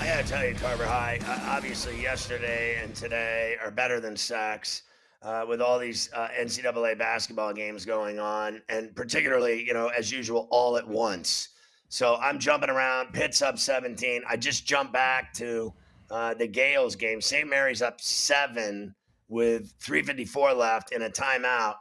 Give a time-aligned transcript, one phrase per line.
[0.00, 1.18] I gotta tell you, Carver High.
[1.26, 4.82] Uh, obviously, yesterday and today are better than sex.
[5.20, 10.12] Uh, with all these uh, NCAA basketball games going on, and particularly, you know, as
[10.12, 11.48] usual, all at once.
[11.88, 13.12] So I'm jumping around.
[13.12, 14.22] Pitt's up 17.
[14.28, 15.74] I just jumped back to
[16.12, 17.20] uh, the Gaels game.
[17.20, 17.48] St.
[17.50, 18.94] Mary's up seven
[19.26, 21.74] with 3:54 left in a timeout,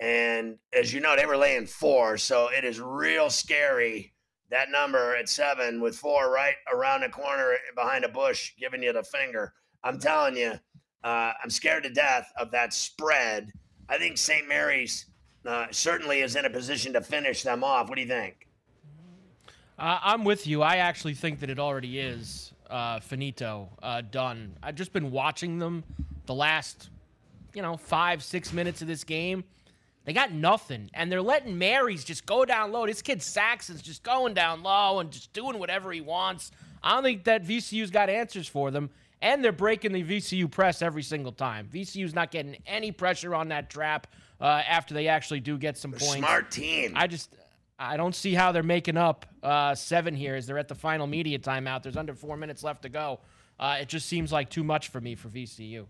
[0.00, 2.16] and as you know, they were laying four.
[2.16, 4.14] So it is real scary
[4.50, 8.92] that number at seven with four right around the corner behind a bush giving you
[8.92, 9.52] the finger.
[9.84, 10.52] I'm telling you,
[11.04, 13.52] uh, I'm scared to death of that spread.
[13.88, 14.48] I think St.
[14.48, 15.06] Mary's
[15.46, 17.88] uh, certainly is in a position to finish them off.
[17.88, 18.48] What do you think?
[19.78, 20.62] Uh, I'm with you.
[20.62, 24.56] I actually think that it already is uh, finito, uh, done.
[24.62, 25.84] I've just been watching them
[26.26, 26.90] the last,
[27.54, 29.44] you know, five, six minutes of this game.
[30.08, 32.86] They got nothing, and they're letting Mary's just go down low.
[32.86, 36.50] This kid Saxen's just going down low and just doing whatever he wants.
[36.82, 38.88] I don't think that VCU's got answers for them,
[39.20, 41.68] and they're breaking the VCU press every single time.
[41.70, 44.06] VCU's not getting any pressure on that trap
[44.40, 46.16] uh, after they actually do get some points.
[46.16, 46.94] Smart team.
[46.96, 47.36] I just
[47.78, 51.06] I don't see how they're making up uh, seven here as they're at the final
[51.06, 51.82] media timeout.
[51.82, 53.20] There's under four minutes left to go.
[53.60, 55.84] Uh, it just seems like too much for me for VCU.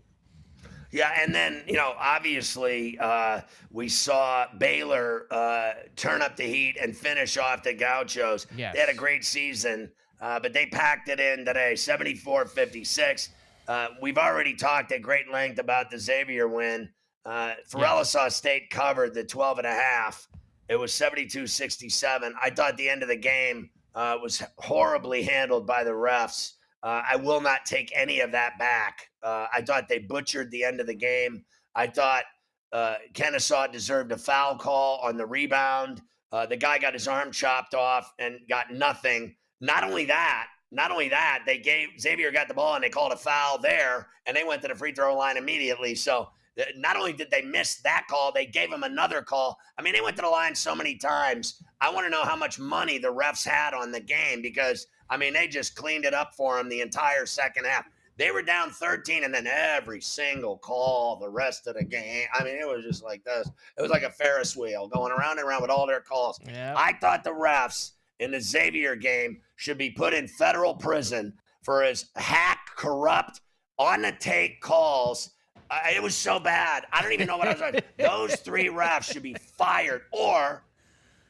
[0.91, 3.41] Yeah, and then you know, obviously, uh,
[3.71, 8.47] we saw Baylor uh, turn up the heat and finish off the Gauchos.
[8.55, 8.73] Yes.
[8.73, 13.29] They had a great season, uh, but they packed it in today, 74-56.
[13.67, 16.89] Uh, we've already talked at great length about the Xavier win.
[17.23, 20.27] Uh, Kennesaw State covered the 12 and a half.
[20.69, 22.31] It was 72-67.
[22.41, 26.53] I thought the end of the game uh, was horribly handled by the refs.
[26.81, 29.08] Uh, I will not take any of that back.
[29.23, 31.43] Uh, I thought they butchered the end of the game.
[31.75, 32.23] I thought
[32.71, 36.01] uh, Kennesaw deserved a foul call on the rebound.
[36.31, 39.35] Uh, the guy got his arm chopped off and got nothing.
[39.61, 43.11] Not only that, not only that, they gave Xavier got the ball and they called
[43.11, 45.95] a foul there, and they went to the free throw line immediately.
[45.95, 49.57] So uh, not only did they miss that call, they gave him another call.
[49.77, 51.63] I mean, they went to the line so many times.
[51.81, 55.17] I want to know how much money the refs had on the game because I
[55.17, 57.85] mean, they just cleaned it up for him the entire second half.
[58.19, 62.27] They were down 13, and then every single call the rest of the game.
[62.33, 63.49] I mean, it was just like this.
[63.77, 66.37] It was like a Ferris wheel going around and around with all their calls.
[66.45, 66.73] Yeah.
[66.77, 71.81] I thought the refs in the Xavier game should be put in federal prison for
[71.81, 73.39] his hack, corrupt,
[73.77, 75.29] on the take calls.
[75.71, 76.83] Uh, it was so bad.
[76.91, 77.85] I don't even know what I was like.
[77.97, 80.65] Those three refs should be fired or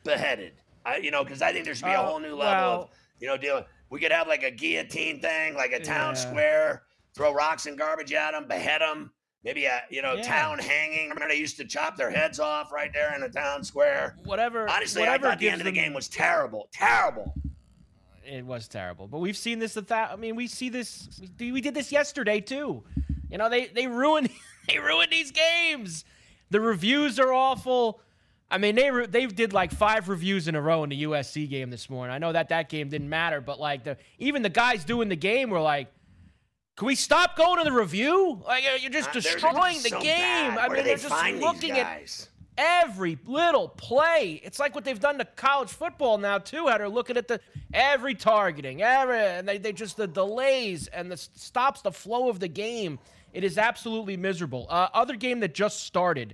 [0.03, 0.53] beheaded.
[0.83, 2.39] I, you know, because I think there should be a Oh, whole new level
[2.71, 2.89] well- of,
[3.19, 3.65] you know, dealing.
[3.89, 6.21] We could have like a guillotine thing, like a town Yeah.
[6.21, 6.83] square,
[7.15, 9.11] throw rocks and garbage at them, behead them.
[9.43, 10.23] Maybe a you know Yeah.
[10.23, 10.99] town hanging.
[11.11, 14.17] I Remember they used to chop their heads off right there in a town square.
[14.25, 14.69] Whatever.
[14.69, 17.33] Honestly, whatever I thought the end of the game was terrible, terrible.
[17.37, 17.49] Uh,
[18.25, 19.75] it was terrible, but we've seen this.
[19.77, 21.21] A thou- I mean, we see this.
[21.39, 22.83] We we did this yesterday too.
[23.29, 24.29] You know, they they ruin
[24.67, 26.03] they ruin these games.
[26.51, 28.01] The reviews are awful.
[28.51, 31.47] I mean, they re- they did like five reviews in a row in the USC
[31.49, 32.13] game this morning.
[32.13, 35.15] I know that that game didn't matter, but like the even the guys doing the
[35.15, 35.87] game were like,
[36.75, 38.41] "Can we stop going to the review?
[38.45, 40.17] Like you're just Uh, destroying the so game."
[40.55, 40.57] bad.
[40.57, 44.41] I Where mean, they they're just looking at every little play.
[44.43, 46.67] It's like what they've done to college football now too.
[46.67, 47.39] How they're looking at the
[47.71, 52.39] every targeting, every and they, they just the delays and the stops the flow of
[52.39, 52.97] the game.
[53.31, 54.65] It is absolutely miserable.
[54.71, 56.33] Uh, other game that just started.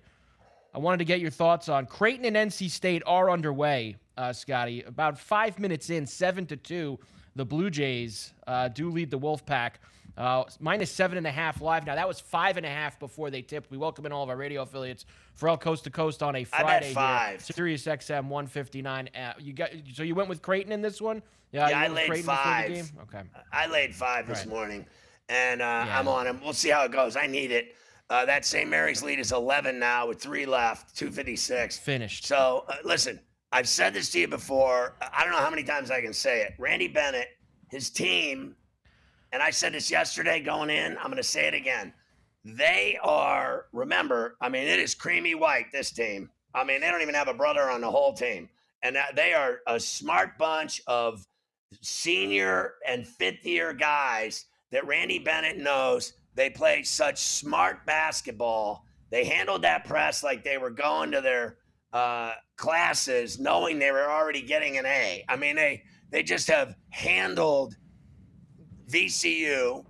[0.76, 3.96] I wanted to get your thoughts on Creighton and NC State are underway.
[4.18, 7.00] Uh, Scotty, about five minutes in, seven to two,
[7.34, 9.72] the Blue Jays uh, do lead the Wolfpack.
[10.18, 11.86] Uh, minus seven and a half live.
[11.86, 13.72] Now that was five and a half before they tipped.
[13.72, 16.44] We welcome in all of our radio affiliates for all Coast to Coast on a
[16.44, 16.90] Friday.
[16.90, 17.46] I five.
[17.46, 17.56] Here.
[17.56, 19.10] Sirius XM 159.
[19.16, 21.22] Uh, you got so you went with Creighton in this one.
[21.52, 22.92] Yeah, yeah I laid Creighton five.
[23.04, 24.50] Okay, I laid five this right.
[24.50, 24.86] morning,
[25.30, 26.00] and uh, yeah.
[26.00, 26.42] I'm on him.
[26.44, 27.16] We'll see how it goes.
[27.16, 27.76] I need it.
[28.10, 28.70] Uh, that St.
[28.70, 31.80] Mary's lead is 11 now with three left, 256.
[31.80, 32.26] Finished.
[32.26, 33.20] So uh, listen,
[33.52, 34.96] I've said this to you before.
[35.14, 36.54] I don't know how many times I can say it.
[36.60, 37.30] Randy Bennett,
[37.72, 38.56] his team
[39.36, 41.94] and I said this yesterday going in, I'm going to say it again.
[42.46, 46.30] They are, remember, I mean, it is creamy white, this team.
[46.54, 48.48] I mean, they don't even have a brother on the whole team.
[48.82, 51.26] And they are a smart bunch of
[51.82, 56.14] senior and fifth year guys that Randy Bennett knows.
[56.36, 58.86] They play such smart basketball.
[59.10, 61.58] They handled that press like they were going to their
[61.94, 65.24] uh, classes, knowing they were already getting an A.
[65.30, 67.78] I mean, they they just have handled
[68.90, 69.86] VCU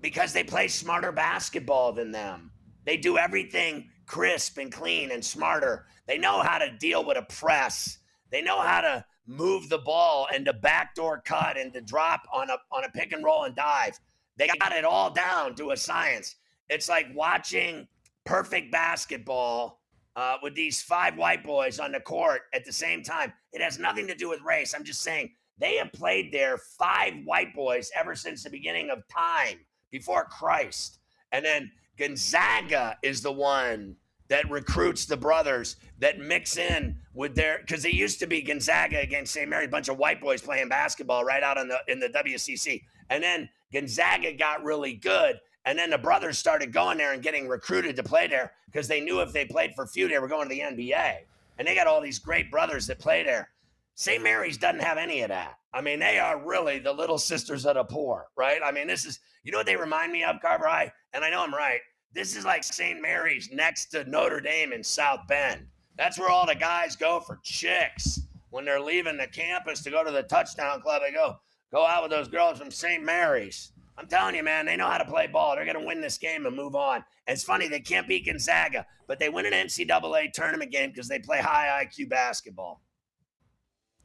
[0.00, 2.52] because they play smarter basketball than them.
[2.84, 5.86] They do everything crisp and clean and smarter.
[6.06, 7.98] They know how to deal with a press.
[8.30, 12.50] They know how to move the ball and to backdoor cut and to drop on
[12.50, 13.98] a on a pick and roll and dive.
[14.36, 16.36] They got it all down to a science.
[16.68, 17.86] It's like watching
[18.24, 19.80] perfect basketball
[20.16, 23.32] uh, with these five white boys on the court at the same time.
[23.52, 24.74] It has nothing to do with race.
[24.74, 29.06] I'm just saying they have played there five white boys ever since the beginning of
[29.08, 29.58] time,
[29.90, 30.98] before Christ.
[31.32, 33.96] And then Gonzaga is the one
[34.28, 39.00] that recruits the brothers that mix in with their because it used to be Gonzaga
[39.00, 39.48] against St.
[39.48, 42.82] Mary, a bunch of white boys playing basketball right out in the in the WCC.
[43.10, 45.40] And then Gonzaga got really good.
[45.64, 49.00] And then the brothers started going there and getting recruited to play there because they
[49.00, 51.16] knew if they played for Few, they were going to the NBA.
[51.58, 53.50] And they got all these great brothers that play there.
[53.94, 54.22] St.
[54.22, 55.58] Mary's doesn't have any of that.
[55.74, 58.60] I mean, they are really the little sisters of the poor, right?
[58.64, 60.66] I mean, this is, you know what they remind me of, Carver?
[60.66, 61.80] I, and I know I'm right.
[62.12, 63.00] This is like St.
[63.00, 65.66] Mary's next to Notre Dame in South Bend.
[65.96, 70.02] That's where all the guys go for chicks when they're leaving the campus to go
[70.02, 71.02] to the touchdown club.
[71.04, 71.38] They go,
[71.72, 73.02] go out with those girls from St.
[73.02, 73.72] Mary's.
[73.96, 75.54] I'm telling you, man, they know how to play ball.
[75.54, 77.04] They're going to win this game and move on.
[77.26, 81.06] And it's funny, they can't beat Gonzaga, but they win an NCAA tournament game because
[81.06, 82.80] they play high IQ basketball.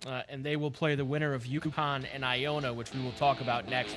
[0.06, 3.40] Uh, and they will play the winner of UConn and Iona, which we will talk
[3.42, 3.96] about next.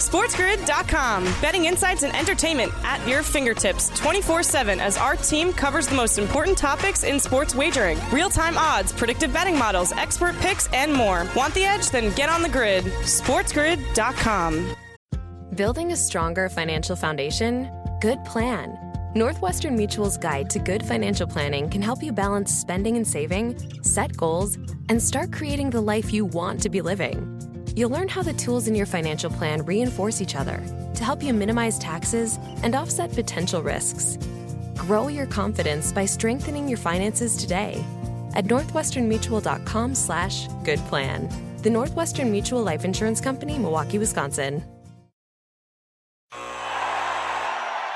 [0.00, 1.24] SportsGrid.com.
[1.40, 6.18] Betting insights and entertainment at your fingertips 24 7 as our team covers the most
[6.18, 11.26] important topics in sports wagering real time odds, predictive betting models, expert picks, and more.
[11.36, 11.90] Want the edge?
[11.90, 12.84] Then get on the grid.
[12.84, 14.74] SportsGrid.com.
[15.54, 17.70] Building a stronger financial foundation?
[18.00, 23.06] Good plan Northwestern Mutual's guide to good financial planning can help you balance spending and
[23.06, 24.56] saving, set goals,
[24.88, 27.29] and start creating the life you want to be living.
[27.76, 30.62] You'll learn how the tools in your financial plan reinforce each other
[30.94, 34.18] to help you minimize taxes and offset potential risks.
[34.76, 37.84] Grow your confidence by strengthening your finances today
[38.34, 40.48] at northwesternmutual.com slash.
[41.62, 44.62] The Northwestern Mutual Life Insurance Company, Milwaukee, Wisconsin.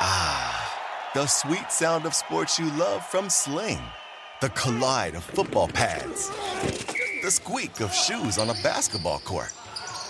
[0.00, 3.78] Ah, the sweet sound of sports you love from Sling.
[4.40, 6.31] The collide of football pads.
[7.23, 9.52] The squeak of shoes on a basketball court.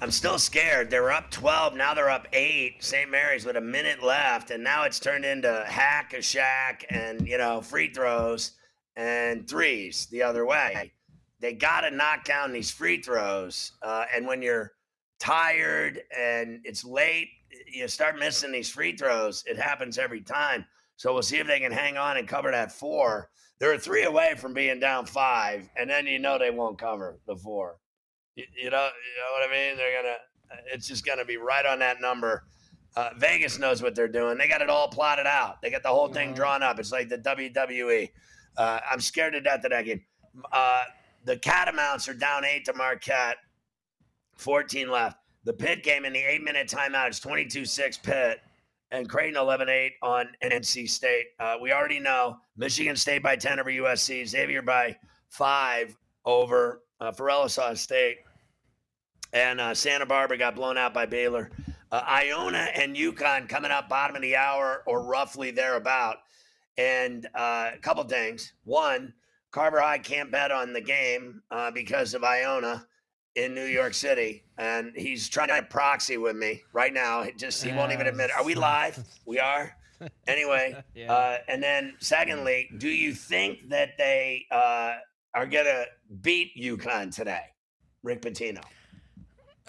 [0.00, 0.90] I'm still scared.
[0.90, 1.74] They were up 12.
[1.74, 2.84] Now they're up eight.
[2.84, 3.10] St.
[3.10, 7.36] Mary's with a minute left, and now it's turned into hack a Shaq and you
[7.36, 8.52] know free throws
[8.94, 10.92] and threes the other way.
[11.40, 14.72] They got to knock down these free throws, uh, and when you're
[15.18, 17.30] tired and it's late,
[17.66, 19.42] you start missing these free throws.
[19.48, 20.64] It happens every time.
[20.96, 23.30] So we'll see if they can hang on and cover that four.
[23.58, 27.34] They're three away from being down five, and then you know they won't cover the
[27.34, 27.78] four.
[28.38, 29.76] You, you know, you know what I mean?
[29.76, 30.16] They're gonna.
[30.72, 32.44] It's just gonna be right on that number.
[32.94, 34.38] Uh, Vegas knows what they're doing.
[34.38, 35.60] They got it all plotted out.
[35.60, 36.78] They got the whole thing drawn up.
[36.78, 38.08] It's like the WWE.
[38.56, 40.02] Uh, I'm scared to death of that game.
[40.52, 40.84] Uh,
[41.24, 43.38] the Catamounts are down eight to Marquette.
[44.36, 45.18] 14 left.
[45.44, 48.38] The Pitt game in the eight minute timeout is 22 6 Pitt
[48.92, 51.26] and Creighton 11 8 on NC State.
[51.40, 54.96] Uh, we already know Michigan State by 10 over USC, Xavier by
[55.28, 57.12] five over uh,
[57.74, 58.18] State,
[59.32, 61.50] and uh, Santa Barbara got blown out by Baylor.
[61.90, 66.16] Uh, Iona and UConn coming up bottom of the hour or roughly thereabout.
[66.76, 68.52] And uh, a couple things.
[68.64, 69.14] One,
[69.50, 72.86] Carver High can't bet on the game uh, because of Iona
[73.34, 77.22] in New York City, and he's trying to proxy with me right now.
[77.22, 78.30] He just he won't even admit.
[78.30, 78.36] It.
[78.36, 79.02] Are we live?
[79.26, 79.74] We are.
[80.26, 81.12] Anyway, yeah.
[81.12, 84.94] uh, and then secondly, do you think that they uh,
[85.34, 85.84] are gonna
[86.22, 87.42] beat UConn today,
[88.02, 88.62] Rick Pitino?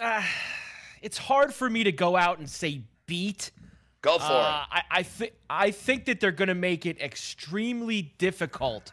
[0.00, 0.22] Uh,
[1.02, 3.50] it's hard for me to go out and say beat.
[4.02, 4.66] Go for uh, it.
[4.72, 8.92] I, I think I think that they're going to make it extremely difficult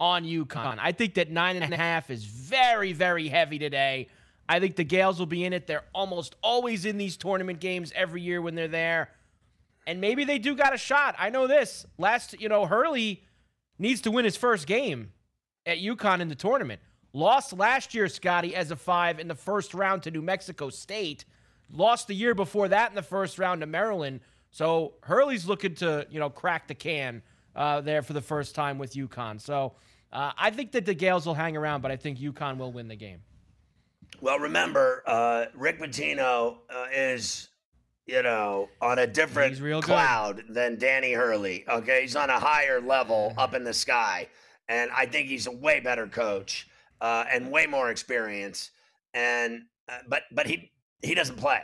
[0.00, 0.78] on UConn.
[0.80, 4.08] I think that nine and a half is very, very heavy today.
[4.48, 5.66] I think the Gaels will be in it.
[5.66, 9.10] They're almost always in these tournament games every year when they're there.
[9.86, 11.16] And maybe they do got a shot.
[11.18, 11.84] I know this.
[11.98, 13.24] Last, you know, Hurley
[13.78, 15.12] needs to win his first game
[15.66, 16.80] at UConn in the tournament.
[17.12, 21.24] Lost last year, Scotty, as a five in the first round to New Mexico State.
[21.72, 24.20] Lost the year before that in the first round to Maryland.
[24.50, 27.22] So Hurley's looking to, you know, crack the can
[27.56, 29.40] uh, there for the first time with UConn.
[29.40, 29.74] So
[30.12, 32.88] uh, I think that the Gaels will hang around, but I think UConn will win
[32.88, 33.20] the game.
[34.20, 37.48] Well, remember, uh, Rick Pitino uh, is,
[38.06, 40.54] you know, on a different cloud good.
[40.54, 41.64] than Danny Hurley.
[41.68, 44.28] Okay, he's on a higher level up in the sky,
[44.68, 46.66] and I think he's a way better coach
[47.00, 48.70] uh, and way more experience.
[49.14, 50.70] And uh, but but he
[51.02, 51.62] he doesn't play,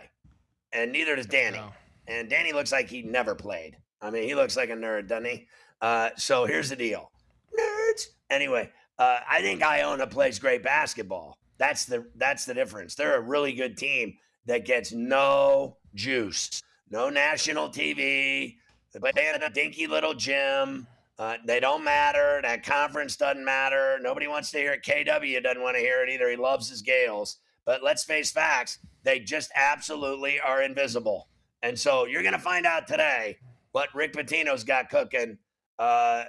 [0.72, 1.58] and neither does Danny.
[1.58, 1.72] No.
[2.06, 3.76] And Danny looks like he never played.
[4.02, 5.46] I mean, he looks like a nerd, doesn't he?
[5.80, 7.10] Uh, so here's the deal,
[7.58, 8.06] nerds.
[8.30, 11.38] Anyway, uh, I think Iona plays great basketball.
[11.58, 12.94] That's the that's the difference.
[12.94, 18.56] They're a really good team that gets no juice, no national TV.
[18.92, 20.86] They play in a dinky little gym.
[21.18, 22.40] Uh, they don't matter.
[22.42, 23.98] That conference doesn't matter.
[24.02, 24.82] Nobody wants to hear it.
[24.82, 26.28] KW doesn't want to hear it either.
[26.28, 27.36] He loves his Gaels.
[27.64, 28.78] But let's face facts.
[29.04, 31.28] They just absolutely are invisible.
[31.62, 33.38] And so you're going to find out today
[33.72, 35.38] what Rick Pitino's got cooking
[35.78, 36.24] uh,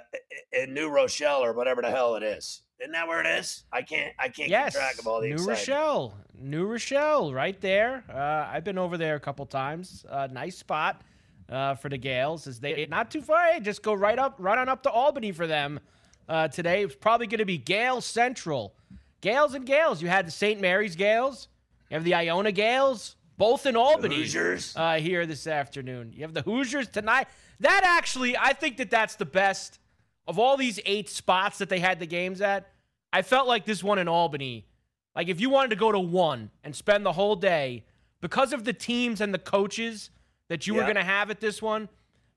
[0.52, 2.62] in New Rochelle or whatever the hell it is.
[2.80, 3.64] Isn't that where it is?
[3.72, 4.12] I can't.
[4.18, 5.28] I can't yes, keep track of all the.
[5.28, 5.58] New excitement.
[5.58, 8.04] Rochelle, New Rochelle, right there.
[8.08, 10.04] Uh, I've been over there a couple times.
[10.10, 11.00] Uh, nice spot
[11.48, 13.52] uh, for the Gaels Is they not too far?
[13.52, 15.80] Hey, just go right up, right on up to Albany for them
[16.28, 16.84] uh, today.
[16.84, 18.74] It's probably going to be Gael Central.
[19.20, 20.02] Gaels and Gaels.
[20.02, 20.60] You had the St.
[20.60, 21.48] Mary's Gaels,
[21.90, 24.16] You have the Iona Gaels, both in Albany.
[24.16, 26.12] The Hoosiers uh, here this afternoon.
[26.14, 27.28] You have the Hoosiers tonight.
[27.60, 29.78] That actually, I think that that's the best
[30.26, 32.70] of all these eight spots that they had the games at.
[33.12, 34.66] I felt like this one in Albany.
[35.14, 37.84] Like if you wanted to go to one and spend the whole day
[38.20, 40.10] because of the teams and the coaches
[40.48, 40.80] that you yeah.
[40.80, 41.88] were going to have at this one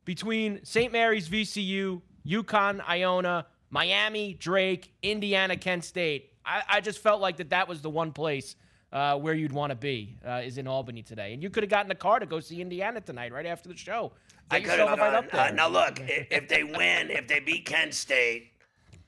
[0.06, 0.92] between St.
[0.92, 6.34] Mary's, VCU, UConn, Iona, Miami, Drake, Indiana, Kent State.
[6.46, 8.56] I, I just felt like that that was the one place
[8.92, 11.34] uh, where you'd want to be uh, is in Albany today.
[11.34, 13.78] And you could have gotten a car to go see Indiana tonight right after the
[13.78, 14.12] show.
[14.52, 15.30] I could have done.
[15.32, 18.54] Uh, now look, if they win, if they beat Kent State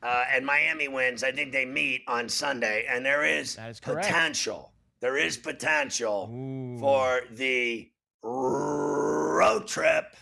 [0.03, 4.71] uh, and Miami wins, I think they meet on Sunday, and there is, is potential.
[4.99, 6.77] There is potential Ooh.
[6.77, 7.90] for the
[8.23, 10.15] road trip.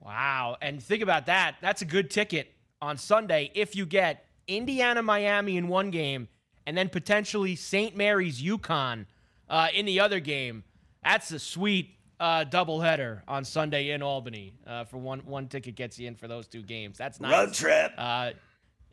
[0.00, 0.56] Wow!
[0.60, 1.56] And think about that.
[1.60, 2.52] That's a good ticket
[2.82, 6.28] on Sunday if you get Indiana, Miami in one game,
[6.66, 7.96] and then potentially St.
[7.96, 9.06] Mary's, UConn
[9.48, 10.64] uh, in the other game.
[11.02, 11.90] That's a sweet
[12.20, 16.28] uh, doubleheader on Sunday in Albany uh, for one one ticket gets you in for
[16.28, 16.98] those two games.
[16.98, 17.32] That's nice.
[17.32, 17.92] Road trip.
[17.96, 18.30] Uh,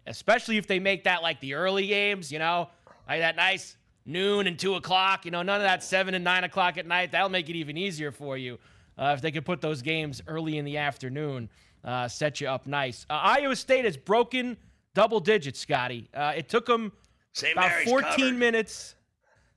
[0.08, 2.70] especially if they make that like the early games, you know,
[3.08, 3.76] like that nice
[4.06, 5.26] noon and two o'clock.
[5.26, 7.12] You know, none of that seven and nine o'clock at night.
[7.12, 8.58] That'll make it even easier for you
[8.98, 11.50] uh, if they could put those games early in the afternoon.
[11.84, 13.06] Uh, set you up nice.
[13.10, 14.56] Uh, Iowa State has broken
[14.94, 16.10] double digits, Scotty.
[16.14, 16.92] Uh, it took them
[17.34, 17.54] St.
[17.54, 18.36] about Mary's 14 covered.
[18.36, 18.96] minutes.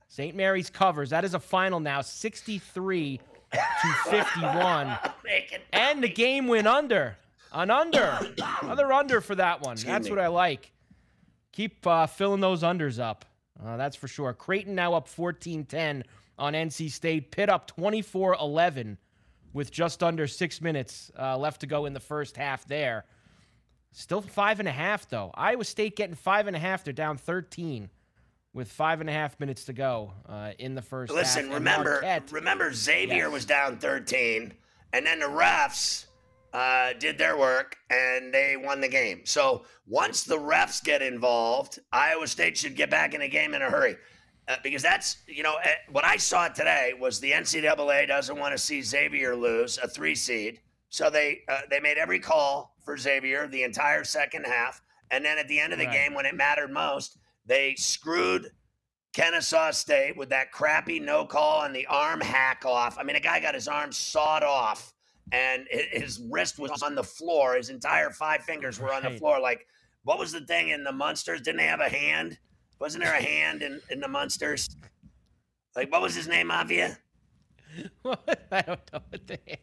[0.07, 0.35] St.
[0.35, 1.09] Mary's covers.
[1.11, 3.19] That is a final now, 63
[3.51, 3.59] to
[4.09, 4.97] 51.
[5.73, 7.17] and the game went under.
[7.51, 8.19] An under.
[8.61, 9.73] Another under for that one.
[9.73, 10.11] Excuse that's me.
[10.11, 10.71] what I like.
[11.51, 13.25] Keep uh, filling those unders up.
[13.63, 14.33] Uh, that's for sure.
[14.33, 16.03] Creighton now up 14 10
[16.37, 17.31] on NC State.
[17.31, 18.97] Pitt up 24 11
[19.53, 23.05] with just under six minutes uh, left to go in the first half there.
[23.91, 25.31] Still five and a half, though.
[25.33, 26.83] Iowa State getting five and a half.
[26.83, 27.89] They're down 13
[28.53, 31.53] with five and a half minutes to go uh, in the first Listen, half.
[31.53, 33.31] Remember, Marquette- remember Xavier Yes.
[33.31, 34.53] was down 13,
[34.91, 36.05] and then the refs
[36.55, 39.19] uh, did their work and they won the game.
[39.25, 43.61] So once the refs get involved, Iowa State should get back in the game in
[43.61, 43.97] a hurry.
[44.47, 48.53] Uh, because that's, you know, eh, what I saw today was the NCAA doesn't want
[48.53, 50.61] to see Xavier lose a three seed.
[50.87, 54.81] So they uh, they made every call for Xavier the entire second half.
[55.11, 55.93] And then at the end of the Right.
[55.93, 58.51] game, when it mattered most, they screwed
[59.11, 62.97] Kennesaw State with that crappy no call on the arm hack off.
[62.97, 64.93] I mean, a guy got his arm sawed off
[65.31, 67.55] and his wrist was on the floor.
[67.55, 69.39] His entire five fingers were on the floor.
[69.39, 69.65] Like,
[70.03, 71.41] what was the thing in the Munsters?
[71.41, 72.37] Didn't they have a hand?
[72.79, 74.69] Wasn't there a hand in, in the Munsters?
[75.75, 76.97] Like, what was his name, Avia?
[78.05, 79.61] I don't know what the answer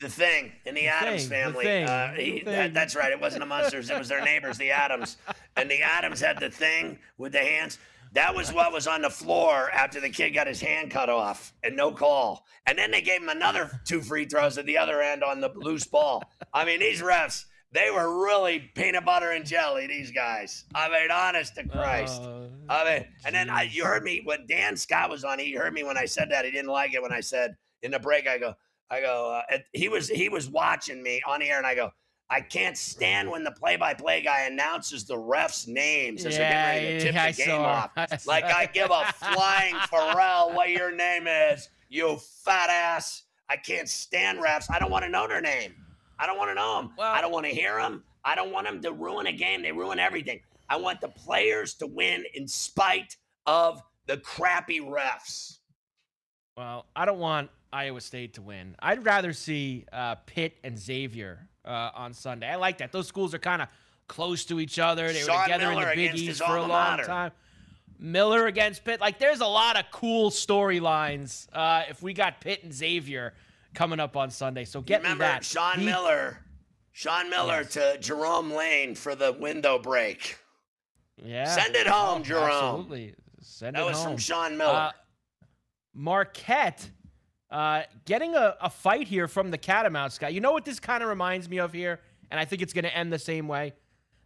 [0.00, 1.64] The thing in the Addams Thing, the family.
[1.64, 2.44] Thing, uh, the he- Thing.
[2.44, 3.10] that- that's right.
[3.10, 3.90] It wasn't the Munsters.
[3.90, 5.16] It was their neighbors, the Addams.
[5.56, 7.78] And the Addams had the thing with the hands.
[8.14, 11.54] That was what was on the floor after the kid got his hand cut off
[11.64, 12.44] and no call.
[12.66, 15.50] And then they gave him another two free throws at the other end on the
[15.54, 16.22] loose ball.
[16.52, 20.66] I mean, these refs, they were really peanut butter and jelly, these guys.
[20.74, 22.20] I mean, honest to Christ.
[22.22, 25.38] Oh, I mean, and then I, you heard me when Dan Scott was on.
[25.38, 26.44] He heard me when I said that.
[26.44, 28.28] He didn't like it when I said in the break.
[28.28, 28.54] I go,
[28.90, 29.40] I go.
[29.50, 31.90] Uh, he was he was watching me on the air, and I go,
[32.30, 36.98] I can't stand when the play-by-play guy announces the refs' names as they're getting ready
[36.98, 37.62] to tip Yeah, the I game saw.
[37.64, 37.90] off.
[37.96, 38.44] I Like.
[38.44, 43.24] I give a flying Pharrell what your name is, you fat ass.
[43.50, 44.66] I can't stand refs.
[44.70, 45.74] I don't want to know their name.
[46.18, 46.92] I don't want to know them.
[46.96, 48.02] Well- I don't want to hear them.
[48.24, 49.60] I don't want them to ruin a game.
[49.62, 50.40] They ruin everything.
[50.70, 55.58] I want the players to win in spite of the crappy refs.
[56.56, 58.76] Well, I don't want Iowa State to win.
[58.78, 62.48] I'd rather see uh, Pitt and Xavier uh, on Sunday.
[62.48, 62.92] I like that.
[62.92, 63.68] Those schools are kind of
[64.08, 65.12] close to each other.
[65.12, 67.04] They were together Miller in the Big East for a long mater.
[67.04, 67.32] time.
[67.98, 69.00] Miller against Pitt.
[69.00, 73.32] Like, there's a lot of cool storylines uh, if we got Pitt and Xavier
[73.74, 74.64] coming up on Sunday.
[74.64, 75.44] So get Remember me that.
[75.44, 76.38] Sean He- Miller,
[76.90, 77.72] Sean Miller Yes.
[77.74, 80.36] to Jerome Lane for the window break.
[81.16, 81.44] Yeah.
[81.44, 82.50] Send it home, Oh, Jerome.
[82.80, 83.14] Absolutely.
[83.40, 83.92] Send That it home.
[83.92, 84.72] That was from Sean Miller.
[84.74, 84.92] Uh,
[85.94, 86.90] Marquette
[87.52, 90.30] uh, getting a, a fight here from the Catamounts guy.
[90.30, 92.00] You know what this kind of reminds me of here?
[92.30, 93.74] And I think it's going to end the same way.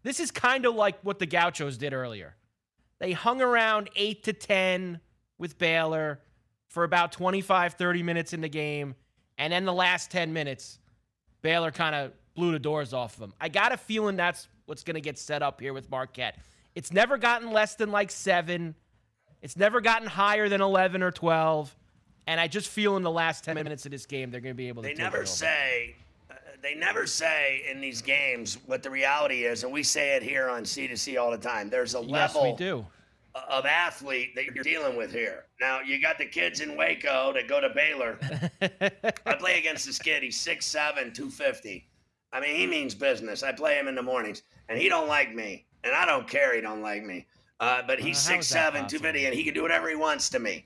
[0.04, 2.36] This is kind of like what the Gauchos did earlier.
[3.00, 5.00] They hung around 8 to 10
[5.38, 6.20] with Baylor
[6.68, 8.94] for about 25, 30 minutes in the game.
[9.38, 10.78] And then the last 10 minutes,
[11.42, 13.34] Baylor kind of blew the doors off of them.
[13.40, 16.38] I got a feeling that's what's going to get set up here with Marquette.
[16.76, 18.76] It's never gotten less than like seven.
[19.42, 21.74] It's never gotten higher than 11 or 12.
[22.26, 24.56] And I just feel in the last 10 minutes of this game, they're going to
[24.56, 25.94] be able to they never say
[26.30, 30.22] uh, they never say in these games what the reality is and we say it
[30.22, 31.70] here on c2c all the time.
[31.70, 32.86] There's a Yes, level we do.
[33.48, 35.44] of athlete that you're dealing with here.
[35.60, 38.18] Now you got the kids in waco that go to baylor.
[39.26, 41.86] I play against this kid he's 6'7 250
[42.32, 43.44] i mean he means business.
[43.44, 46.54] I play him in the mornings and he don't like me and i don't care
[46.56, 47.26] he don't like me.
[47.60, 50.28] Uh, but he's Uh, is that 6'7 250 and he can do whatever he wants
[50.30, 50.64] to me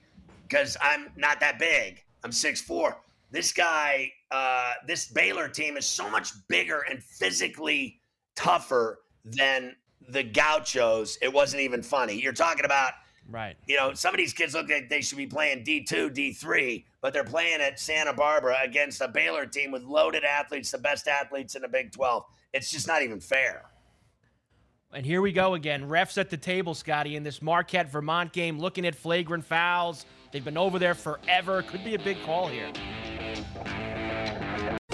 [0.51, 2.03] because I'm not that big.
[2.23, 2.95] I'm 6'4.
[3.31, 8.01] This guy, uh, this Baylor team is so much bigger and physically
[8.35, 9.75] tougher than
[10.09, 11.17] the Gauchos.
[11.21, 12.21] It wasn't even funny.
[12.21, 12.93] You're talking about,
[13.29, 13.55] Right.
[13.65, 17.13] you know, some of these kids look like they should be playing D2, D3, but
[17.13, 21.55] they're playing at Santa Barbara against a Baylor team with loaded athletes, the best athletes
[21.55, 22.25] in the Big 12.
[22.53, 23.63] It's just not even fair.
[24.93, 25.87] And here we go again.
[25.87, 30.05] Refs at the table, Scotty, in this Marquette Vermont game, looking at flagrant fouls.
[30.31, 31.61] They've been over there forever.
[31.63, 32.71] Could be a big call here.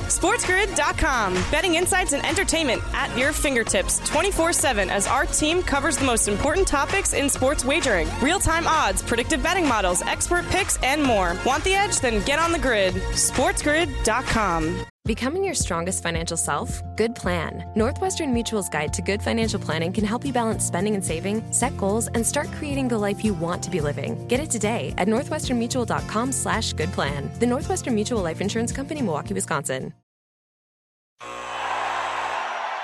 [0.08, 1.34] SportsGrid.com.
[1.52, 6.28] Betting insights and entertainment at your fingertips 24 7 as our team covers the most
[6.28, 11.36] important topics in sports wagering real time odds, predictive betting models, expert picks, and more.
[11.46, 12.00] Want the edge?
[12.00, 12.94] Then get on the grid.
[12.94, 14.86] SportsGrid.com.
[15.08, 16.84] Becoming your strongest financial self?
[16.98, 17.64] Good plan.
[17.76, 21.78] Northwestern Mutual's guide to good financial planning can help you balance spending and saving, set
[21.78, 24.28] goals, and start creating the life you want to be living.
[24.28, 27.32] Get it today at northwesternmutual.com slash good plan.
[27.40, 29.94] The Northwestern Mutual Life Insurance Company, Milwaukee, Wisconsin.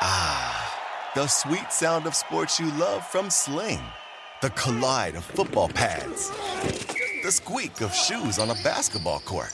[0.01, 3.81] Ah, the sweet sound of sports you love from Sling.
[4.41, 6.29] The collide of football pads.
[7.21, 9.53] the squeak of shoes on a basketball court,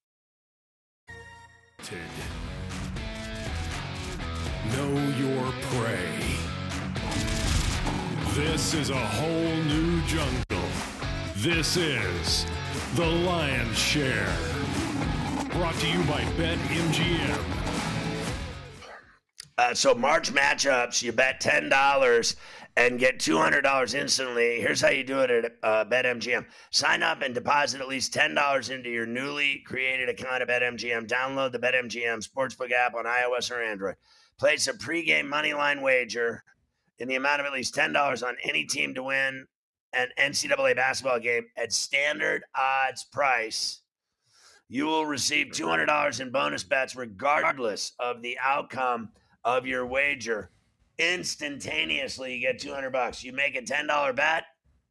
[4.75, 6.37] Know your prey.
[8.35, 10.69] This is a whole new jungle.
[11.37, 12.45] This is
[12.93, 14.31] the Lion's Share.
[15.49, 17.43] Brought to you by BetMGM.
[19.57, 22.35] Uh, so March matchups, you bet ten dollars
[22.77, 24.59] and get two hundred dollars instantly.
[24.61, 28.33] Here's how you do it at uh, BetMGM: sign up and deposit at least ten
[28.33, 31.07] dollars into your newly created account at BetMGM.
[31.07, 33.95] Download the BetMGM Sportsbook app on iOS or Android.
[34.39, 36.43] Place a pregame money line wager
[36.99, 39.47] in the amount of at least ten dollars on any team to win
[39.93, 43.81] an NCAA basketball game at standard odds price.
[44.69, 49.09] You will receive $200 in bonus bets regardless of the outcome
[49.43, 50.49] of your wager.
[51.01, 53.23] Instantaneously, you get 200 bucks.
[53.23, 54.43] You make a $10 bet,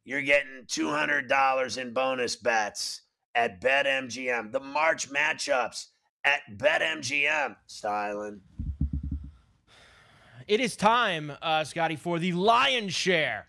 [0.05, 3.03] you're getting $200 in bonus bets
[3.37, 4.51] at BetMGM.
[4.51, 5.87] The March matchups
[6.25, 7.55] at BetMGM.
[7.69, 8.41] Styling.
[10.49, 13.47] It is time, uh, Scotty, for the Lion's Share.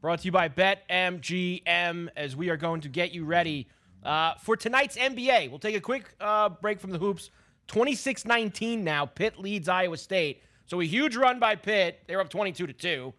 [0.00, 3.66] Brought to you by BetMGM as we are going to get you ready
[4.04, 5.50] uh, for tonight's NBA.
[5.50, 7.30] We'll take a quick uh, break from the hoops.
[7.66, 9.06] 26 19 now.
[9.06, 10.44] Pitt leads Iowa State.
[10.66, 12.02] So a huge run by Pitt.
[12.06, 13.14] They were up 22 to 2.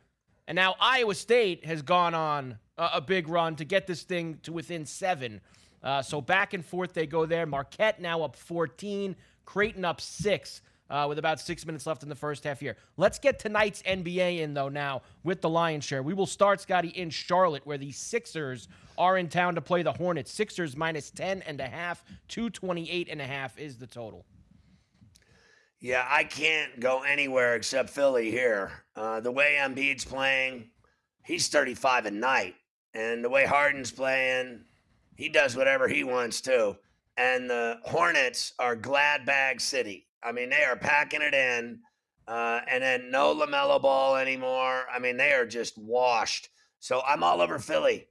[0.47, 4.39] And now Iowa State has gone on a, a big run to get this thing
[4.43, 5.41] to within seven.
[5.83, 7.45] Uh, so back and forth they go there.
[7.45, 9.15] Marquette now up 14.
[9.45, 12.75] Creighton up six uh, with about six minutes left in the first half here.
[12.97, 16.03] Let's get tonight's NBA in, though, now with the Lion's Share.
[16.03, 19.93] We will start, Scotty, in Charlotte, where the Sixers are in town to play the
[19.93, 20.31] Hornets.
[20.31, 24.25] Sixers minus 10 and a half, 228 and a half is the total.
[25.79, 28.71] Yeah, I can't go anywhere except Philly here.
[28.95, 30.71] Uh, the way Embiid's playing,
[31.23, 32.55] he's 35 a night.
[32.95, 34.63] And the way Harden's playing,
[35.15, 36.77] he does whatever he wants to.
[37.15, 40.07] And the Hornets are glad bag city.
[40.23, 41.79] I mean, they are packing it in.
[42.27, 44.85] Uh, and then no LaMelo ball anymore.
[44.91, 46.49] I mean, they are just washed.
[46.79, 48.07] So I'm all over Philly.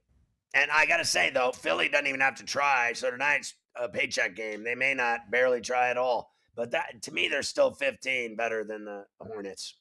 [0.53, 2.93] And I got to say, though, Philly doesn't even have to try.
[2.93, 4.63] So tonight's a paycheck game.
[4.63, 6.33] They may not barely try at all.
[6.57, 9.75] But that to me, they're still 15 better than the Hornets.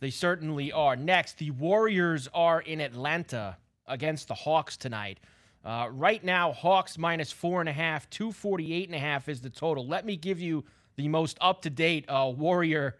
[0.00, 0.96] They certainly are.
[0.96, 5.20] Next, the Warriors are in Atlanta against the Hawks tonight.
[5.64, 9.48] Uh, right now, Hawks minus four and a half, 248 and a half is the
[9.48, 9.86] total.
[9.86, 10.64] Let me give you
[10.96, 12.96] the most up to date uh, Warrior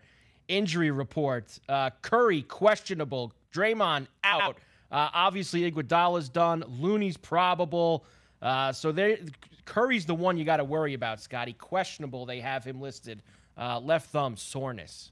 [0.49, 1.59] injury report.
[1.69, 3.33] Uh, Curry, questionable.
[3.53, 4.57] Draymond, out.
[4.92, 6.62] Uh, obviously, Iguodala's done.
[6.79, 8.05] Looney's probable.
[8.47, 9.19] Uh, so they
[9.65, 11.53] Curry's the one you got to worry about, Scotty.
[11.53, 12.27] Questionable.
[12.27, 13.21] They have him listed.
[13.59, 15.11] Uh, left thumb soreness.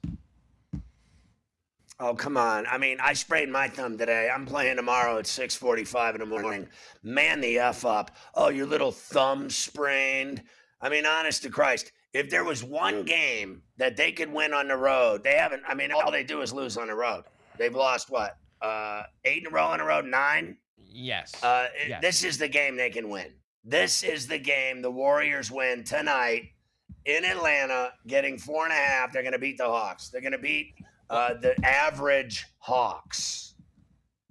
[1.99, 2.65] Oh come on!
[2.69, 4.31] I mean, I sprained my thumb today.
[4.33, 6.69] I'm playing tomorrow at 6:45 in the morning.
[7.03, 8.13] Man, the f up!
[8.37, 10.41] Oh, your little thumb sprained.
[10.81, 14.69] I mean, honest to Christ, if there was one game that they could win on
[14.69, 15.65] the road, they haven't.
[15.67, 17.25] I mean, all they do is lose on the road.
[17.59, 18.37] They've lost what?
[18.63, 20.57] Uh, eight in a row on the road, nine.
[20.95, 21.33] Yes.
[21.43, 22.01] Uh, yes.
[22.01, 23.27] This is the game they can win.
[23.65, 26.51] This is the game the Warriors win tonight
[27.05, 29.13] in Atlanta, getting four and a half.
[29.13, 30.09] They're going to beat the Hawks.
[30.09, 30.75] They're going to beat
[31.11, 33.55] uh, the average Hawks.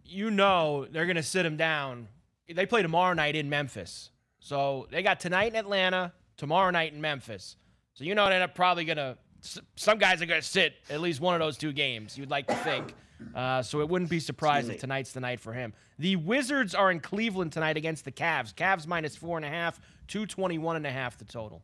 [0.05, 2.07] You know they're going to sit them down.
[2.47, 4.11] They play tomorrow night in Memphis.
[4.39, 7.55] So they got tonight in Atlanta, tomorrow night in Memphis.
[7.93, 9.17] So you know they're probably going to,
[9.75, 12.47] some guys are going to sit at least one of those two games, you'd like
[12.47, 12.93] to think.
[13.35, 15.73] Uh, so it wouldn't be surprised if tonight's the night for him.
[15.99, 18.53] The Wizards are in Cleveland tonight against the Cavs.
[18.53, 21.61] Cavs minus four and a half, 221 and a half the total.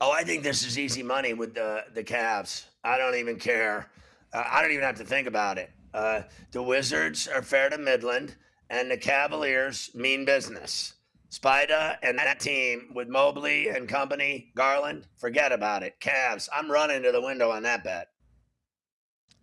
[0.00, 2.64] Oh, I think this is easy money with the the Cavs.
[2.82, 3.90] I don't even care.
[4.32, 5.70] Uh, I don't even have to think about it.
[5.92, 8.34] Uh, the Wizards are fair to Midland,
[8.68, 10.94] and the Cavaliers mean business.
[11.30, 15.98] Spida and that team with Mobley and company, Garland, forget about it.
[16.00, 18.08] Cavs, I'm running to the window on that bet.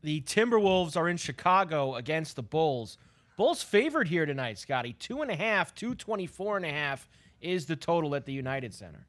[0.04, 2.98] The Timberwolves are in Chicago against the Bulls.
[3.38, 4.94] Bulls favored here tonight, Scotty.
[4.94, 7.08] Two and a half, 224 and a half
[7.40, 9.06] is the total at the United Center.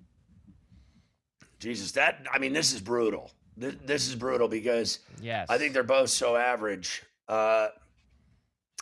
[1.59, 3.31] Jesus, that I mean, this is brutal.
[3.57, 5.46] This, this is brutal because yes.
[5.48, 7.02] I think they're both so average.
[7.28, 7.68] Uh,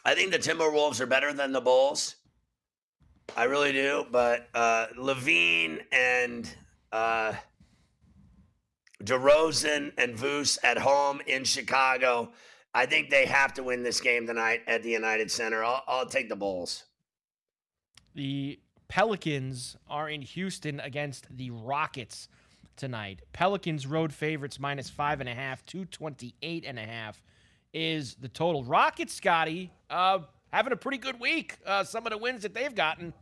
[0.04, 2.16] I think the Timberwolves are better than the Bulls.
[3.36, 6.52] I really do, but uh, LaVine and
[6.90, 7.34] uh,
[9.04, 12.30] DeRozan and Vooch at home in Chicago.
[12.74, 15.64] I think they have to win this game tonight at the United Center.
[15.64, 16.84] I'll, I'll take the Bulls.
[18.14, 22.28] The Pelicans are in Houston against the Rockets
[22.76, 23.22] tonight.
[23.32, 27.22] Pelicans road favorites minus five and a half, 228 and a half
[27.72, 28.64] is the total.
[28.64, 30.20] Rockets, Scotty, uh,
[30.52, 31.56] having a pretty good week.
[31.64, 33.12] Uh, some of the wins that they've gotten.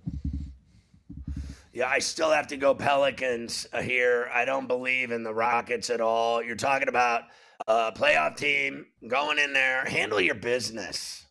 [1.73, 4.31] Yeah, I still have to go Pelicans uh, here.
[4.33, 6.43] I don't believe in the Rockets at all.
[6.43, 7.23] You're talking about
[7.67, 11.27] a playoff team going in there, handle your business.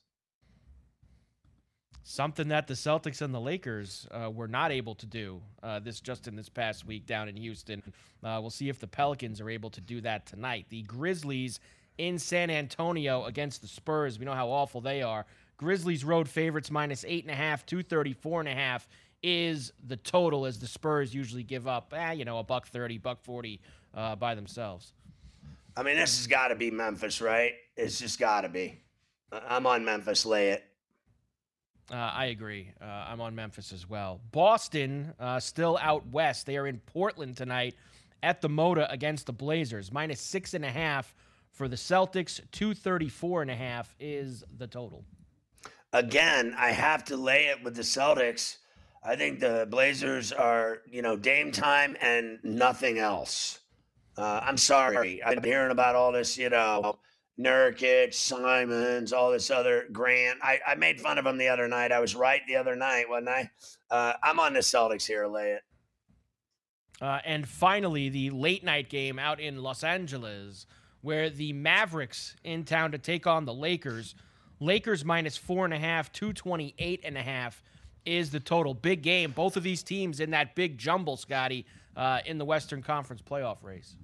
[2.04, 6.00] Something that the Celtics and the Lakers uh, were not able to do uh, this
[6.00, 7.84] just in this past week down in Houston.
[8.24, 10.68] Uh, we'll see if the Pelicans are able to do that tonight.
[10.70, 11.60] The Grizzlies
[11.98, 14.20] in San Antonio against the Spurs.
[14.20, 15.26] We know how awful they are.
[15.58, 18.88] Grizzlies road favorites minus eight and a half, two thirty four and a half
[19.24, 22.98] is the total as the Spurs usually give up, eh, you know, a buck thirty,
[22.98, 23.62] buck forty
[23.94, 24.94] uh, by themselves.
[25.76, 27.54] I mean, this has got to be Memphis, right?
[27.76, 28.80] It's just got to be.
[29.32, 30.26] I'm on Memphis.
[30.26, 30.64] Lay it.
[31.92, 32.72] Uh, I agree.
[32.82, 34.20] Uh, I'm on Memphis as well.
[34.32, 36.46] Boston uh, still out west.
[36.46, 37.76] They are in Portland tonight
[38.24, 39.92] at the Moda against the Blazers.
[39.92, 41.16] Minus six and a half
[41.52, 42.42] for the Celtics.
[42.52, 45.06] 234 and a half is the total.
[45.94, 48.58] Again, I have to lay it with the Celtics.
[49.04, 53.60] I think the Blazers are, you know, Dame time and nothing else.
[54.18, 55.24] Uh, I'm sorry.
[55.24, 56.98] I'm hearing about all this, you know,
[57.40, 60.40] Nurkic, Simons, all this other Grant.
[60.42, 61.92] I, I made fun of him the other night.
[61.92, 63.52] I was right the other night, wasn't I?
[63.92, 65.28] Uh, I'm on the Celtics here.
[65.28, 65.62] Lay it.
[67.00, 70.66] Uh, and finally, the late night game out in Los Angeles,
[71.02, 74.16] where the Mavericks in town to take on the Lakers.
[74.60, 77.62] Lakers minus four and a half, 228 and a half
[78.08, 78.74] is the total.
[78.74, 79.32] Big game.
[79.32, 81.66] Both of these teams in that big jumble, Scotty,
[81.96, 83.96] uh, in the Western Conference playoff race.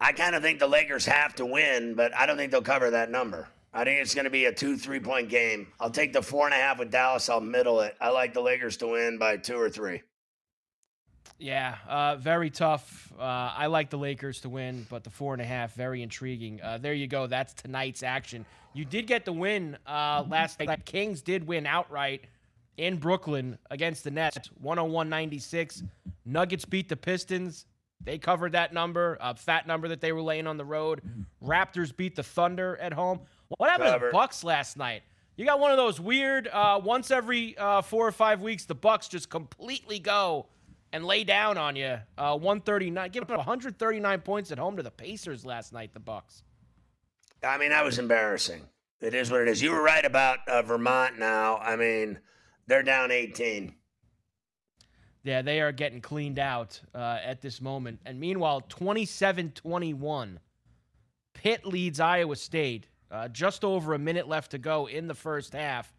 [0.00, 2.90] I kind of think the Lakers have to win, but I don't think they'll cover
[2.90, 3.48] that number.
[3.74, 5.68] I think it's going to be a two, three point game.
[5.78, 7.28] I'll take the four and a half with Dallas.
[7.28, 7.96] I'll middle it.
[8.00, 10.02] I like the Lakers to win by two or three.
[11.38, 13.12] Yeah, uh, very tough.
[13.18, 16.60] Uh, I like the Lakers to win, but the four and a half, very intriguing.
[16.62, 17.26] Uh, there you go.
[17.26, 18.46] That's tonight's action.
[18.74, 20.84] You did get the win uh, last night.
[20.84, 22.26] Kings did win outright
[22.76, 25.82] in Brooklyn against the Nets, 101 96.
[26.24, 27.66] Nuggets beat the Pistons.
[28.04, 31.02] They covered that number, a fat number that they were laying on the road.
[31.44, 33.20] Raptors beat the Thunder at home.
[33.58, 34.06] What happened Cover.
[34.06, 35.02] to the Bucks last night?
[35.36, 38.74] You got one of those weird uh, once every uh, four or five weeks the
[38.74, 40.46] Bucks just completely go
[40.92, 41.98] and lay down on you.
[42.18, 45.92] Uh, 139, give up 139 points at home to the Pacers last night.
[45.94, 46.42] The Bucks.
[47.42, 48.62] I mean, that was embarrassing.
[49.00, 49.62] It is what it is.
[49.62, 51.18] You were right about uh, Vermont.
[51.18, 52.18] Now, I mean,
[52.66, 53.74] they're down 18.
[55.24, 58.00] Yeah, they are getting cleaned out uh, at this moment.
[58.04, 60.40] And meanwhile, 27 21,
[61.34, 62.88] Pitt leads Iowa State.
[63.10, 65.92] Uh, just over a minute left to go in the first half.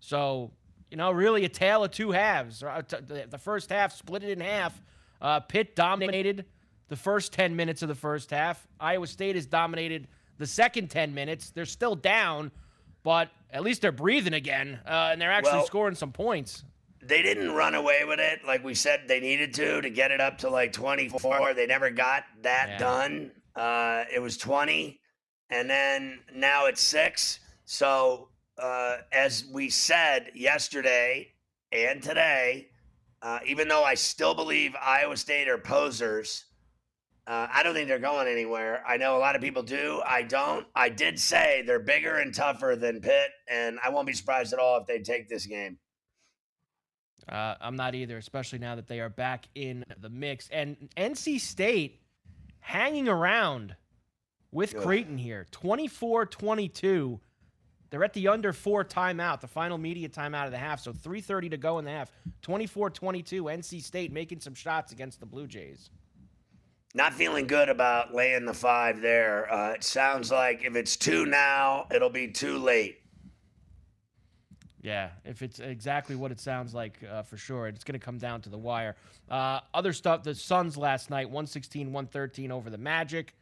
[0.00, 0.50] So,
[0.90, 2.60] you know, really a tale of two halves.
[2.60, 4.80] The first half split it in half.
[5.20, 6.44] Uh, Pitt dominated
[6.88, 8.66] the first 10 minutes of the first half.
[8.78, 11.50] Iowa State has dominated the second 10 minutes.
[11.50, 12.50] They're still down,
[13.08, 16.62] but at least they're breathing again, uh, and they're actually well, scoring some points
[17.00, 20.20] they didn't run away with it like we said they needed to to get it
[20.20, 21.54] up to like 24.
[21.54, 22.78] They never got that yeah.
[22.78, 23.30] done.
[23.56, 25.00] Uh, it was 20,
[25.48, 27.40] and then now it's six.
[27.64, 31.28] So, uh, as we said yesterday
[31.72, 32.68] and today,
[33.22, 36.44] uh, even though I still believe Iowa State are posers,
[37.28, 38.82] uh, I don't think they're going anywhere.
[38.88, 40.00] I know a lot of people do.
[40.06, 40.66] I don't.
[40.74, 44.58] I did say they're bigger and tougher than Pitt, and I won't be surprised at
[44.58, 45.76] all if they take this game.
[47.28, 50.48] Uh, I'm not either, especially now that they are back in the mix.
[50.48, 52.00] And NC State
[52.60, 53.76] hanging around
[54.50, 54.82] with Ugh.
[54.82, 57.20] Creighton here 24 22.
[57.90, 60.80] They're at the under four timeout, the final media timeout of the half.
[60.80, 62.10] So 3.30 to go in the half.
[62.40, 63.44] 24 22.
[63.44, 65.90] NC State making some shots against the Blue Jays.
[66.98, 69.48] Not feeling good about laying the five there.
[69.52, 72.98] Uh, it sounds like if it's two now, it'll be too late.
[74.82, 78.18] Yeah, if it's exactly what it sounds like, uh, for sure, it's going to come
[78.18, 78.96] down to the wire.
[79.30, 83.36] Uh, other stuff, the Suns last night, 116 113 over the Magic.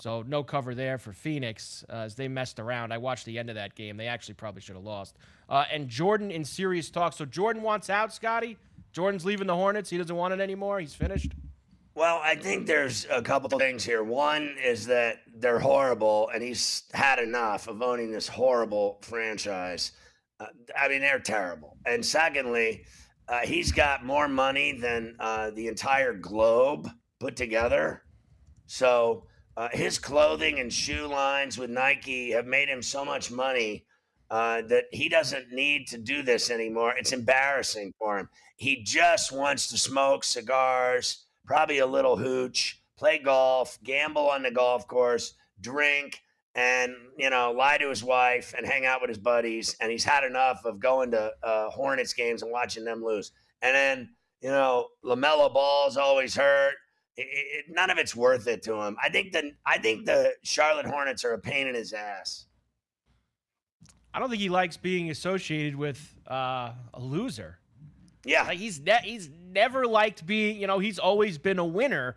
[0.00, 2.90] So no cover there for Phoenix uh, as they messed around.
[2.90, 3.96] I watched the end of that game.
[3.96, 5.14] They actually probably should have lost.
[5.48, 7.12] Uh, and Jordan in serious talk.
[7.12, 8.58] So Jordan wants out, Scotty.
[8.90, 9.88] Jordan's leaving the Hornets.
[9.88, 10.80] He doesn't want it anymore.
[10.80, 11.30] He's finished.
[11.96, 14.04] Well, I think there's a couple of things here.
[14.04, 19.92] One is that they're horrible, and he's had enough of owning this horrible franchise.
[20.38, 21.78] Uh, I mean, they're terrible.
[21.86, 22.84] And secondly,
[23.28, 26.86] uh, he's got more money than uh, the entire globe
[27.18, 28.02] put together.
[28.66, 29.24] So
[29.56, 33.86] uh, his clothing and shoe lines with Nike have made him so much money
[34.30, 36.92] uh, that he doesn't need to do this anymore.
[36.98, 38.28] It's embarrassing for him.
[38.58, 44.50] He just wants to smoke cigars probably a little hooch, play golf, gamble on the
[44.50, 46.20] golf course, drink,
[46.54, 49.76] and you know lie to his wife and hang out with his buddies.
[49.80, 53.32] And he's had enough of going to uh, Hornets games and watching them lose.
[53.62, 56.74] And then you know LaMelo Ball's always hurt.
[57.16, 58.96] It, it, none of it's worth it to him.
[59.02, 62.46] I think the I think the Charlotte Hornets are a pain in his ass.
[64.12, 67.58] I don't think he likes being associated with uh, a loser.
[68.24, 70.60] Yeah, like he's ne- he's never liked being.
[70.60, 72.16] You know, he's always been a winner.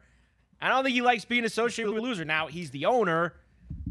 [0.61, 2.25] I don't think he likes being associated with a loser.
[2.25, 3.33] Now he's the owner.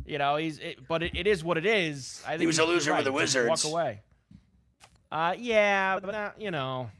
[0.07, 2.23] You know, he's it, but it, it is what it is.
[2.25, 2.99] I think he was a loser right.
[2.99, 3.65] with the Wizards.
[3.65, 4.01] Walk away.
[5.11, 6.91] Uh, yeah, but uh, you know.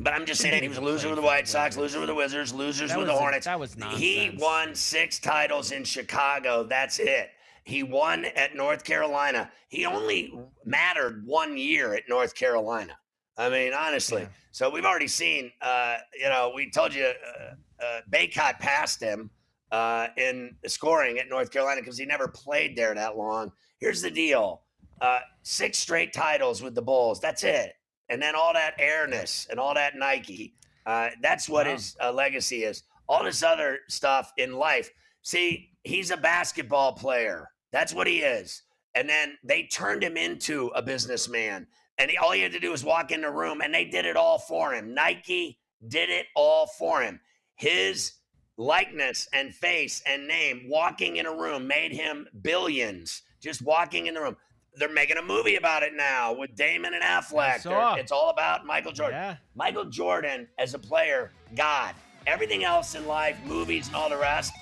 [0.00, 2.14] But I'm just saying he was a loser with the White Sox, loser with the
[2.14, 3.46] Wizards, losers that with the Hornets.
[3.46, 4.00] that was nonsense.
[4.00, 6.62] He won six titles in Chicago.
[6.62, 7.30] That's it.
[7.64, 9.50] He won at North Carolina.
[9.68, 10.32] He only
[10.64, 12.96] mattered one year at North Carolina.
[13.38, 14.22] I mean, honestly.
[14.22, 14.28] Yeah.
[14.50, 19.30] So we've already seen, uh, you know, we told you uh, uh, Bacot passed him
[19.70, 23.52] uh, in scoring at North Carolina because he never played there that long.
[23.78, 24.62] Here's the deal
[25.00, 27.20] uh, six straight titles with the Bulls.
[27.20, 27.74] That's it.
[28.08, 30.54] And then all that airness and all that Nike.
[30.86, 31.74] Uh, that's what wow.
[31.74, 32.82] his uh, legacy is.
[33.08, 34.90] All this other stuff in life.
[35.22, 37.48] See, he's a basketball player.
[37.70, 38.62] That's what he is.
[38.94, 41.66] And then they turned him into a businessman.
[41.98, 44.04] And he, all he had to do was walk in the room, and they did
[44.04, 44.94] it all for him.
[44.94, 47.20] Nike did it all for him.
[47.56, 48.12] His
[48.56, 54.14] likeness and face and name walking in a room made him billions just walking in
[54.14, 54.36] the room.
[54.74, 57.64] They're making a movie about it now with Damon and Affleck.
[57.98, 59.18] It's all about Michael Jordan.
[59.18, 59.36] Yeah.
[59.54, 61.94] Michael Jordan as a player, God.
[62.26, 64.52] Everything else in life, movies and all the rest,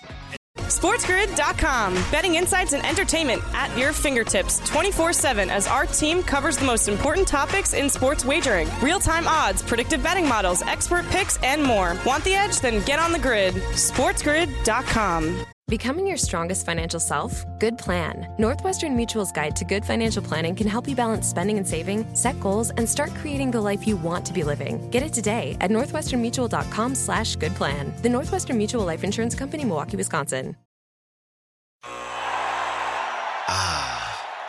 [0.77, 1.95] SportsGrid.com.
[2.11, 6.89] Betting insights and entertainment at your fingertips 24 7 as our team covers the most
[6.89, 11.97] important topics in sports wagering real time odds, predictive betting models, expert picks, and more.
[12.05, 12.61] Want the edge?
[12.61, 13.55] Then get on the grid.
[13.55, 15.47] SportsGrid.com.
[15.69, 17.45] Becoming your strongest financial self?
[17.59, 18.33] Good plan.
[18.39, 22.39] Northwestern Mutual's guide to good financial planning can help you balance spending and saving, set
[22.39, 24.89] goals, and start creating the life you want to be living.
[24.91, 27.93] Get it today at northwesternmutual.com slash good plan.
[28.03, 30.55] The Northwestern Mutual Life Insurance Company, Milwaukee, Wisconsin.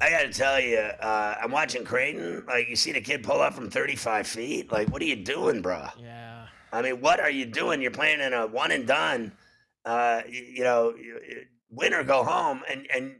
[0.00, 2.44] I got to tell you, uh, I'm watching Creighton.
[2.46, 4.70] Like, you see the kid pull up from 35 feet.
[4.70, 5.86] Like, what are you doing, bro?
[5.98, 6.46] Yeah.
[6.72, 7.82] I mean, what are you doing?
[7.82, 9.32] You're playing in a one and done,
[9.84, 10.94] uh, you, you know,
[11.70, 13.16] win or go home, and and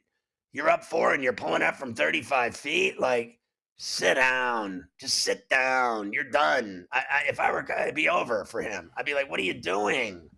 [0.52, 3.00] you're up four, and you're pulling up from 35 feet.
[3.00, 3.38] Like,
[3.76, 4.86] sit down.
[5.00, 6.12] Just sit down.
[6.12, 6.86] You're done.
[6.92, 8.90] I, I, if I were, it'd be over for him.
[8.96, 10.28] I'd be like, what are you doing?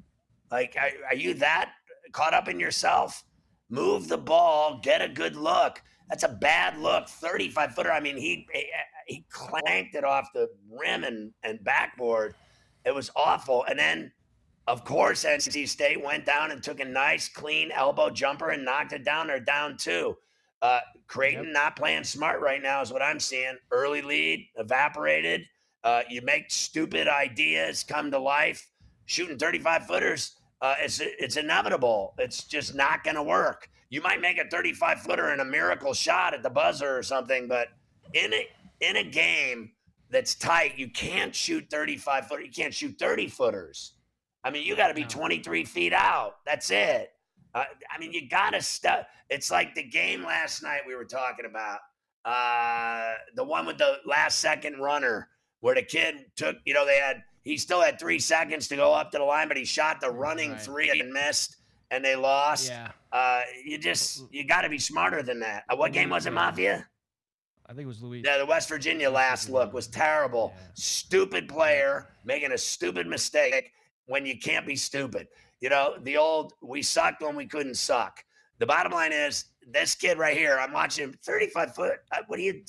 [0.51, 1.73] Like, are, are you that
[2.13, 3.25] caught up in yourself?
[3.69, 4.81] Move the ball.
[4.83, 7.09] Get a good look that's a bad look.
[7.09, 7.93] 35 footer.
[7.93, 8.47] I mean, he
[9.07, 12.35] he clanked it off the rim and, and backboard.
[12.85, 13.65] It was awful.
[13.65, 14.13] And then,
[14.67, 18.93] of course, NC State went down and took a nice, clean elbow jumper and knocked
[18.93, 19.29] it down.
[19.29, 20.17] They're down two.
[20.63, 21.53] Uh, Creighton yep.
[21.53, 23.57] not playing smart right now is what I'm seeing.
[23.71, 25.43] Early lead evaporated.
[25.83, 28.69] Uh, you make stupid ideas come to life.
[29.07, 32.15] Shooting 35 footers, uh, it's it's inevitable.
[32.19, 33.69] It's just not going to work.
[33.91, 37.49] You might make a 35 footer and a miracle shot at the buzzer or something,
[37.49, 37.69] but
[38.15, 38.49] in a
[38.81, 39.73] in a game
[40.11, 42.43] that's tight, you can't shoot 35 footer.
[42.43, 43.95] You can't shoot 30 footers.
[44.43, 46.37] I mean, you got to be 23 feet out.
[46.47, 47.13] That's it.
[47.55, 49.07] Uh, I mean, you got to stuff.
[49.29, 51.81] It's like the game last night we were talking about.
[52.25, 55.29] Uh, the one with the last second runner
[55.61, 58.93] where the kid took, you know, they had, he still had three seconds to go
[58.93, 60.61] up to the line, but he shot the running right.
[60.61, 61.57] three and missed
[61.91, 62.69] and they lost.
[62.69, 62.93] Yeah.
[63.13, 65.65] Uh, you just, you got to be smarter than that.
[65.69, 66.87] Uh, what game was it, Mafia?
[67.67, 68.23] I think it was Louis.
[68.25, 70.53] Yeah, the West Virginia last look was terrible.
[70.55, 70.63] Yeah.
[70.75, 73.73] Stupid player making a stupid mistake
[74.07, 75.29] when you can't be stupid.
[75.61, 78.25] You know, the old we sucked when we couldn't suck.
[78.59, 80.59] The bottom line is this kid right here.
[80.61, 81.99] I'm watching him, 35 foot.
[82.13, 82.63] Uh, what do you?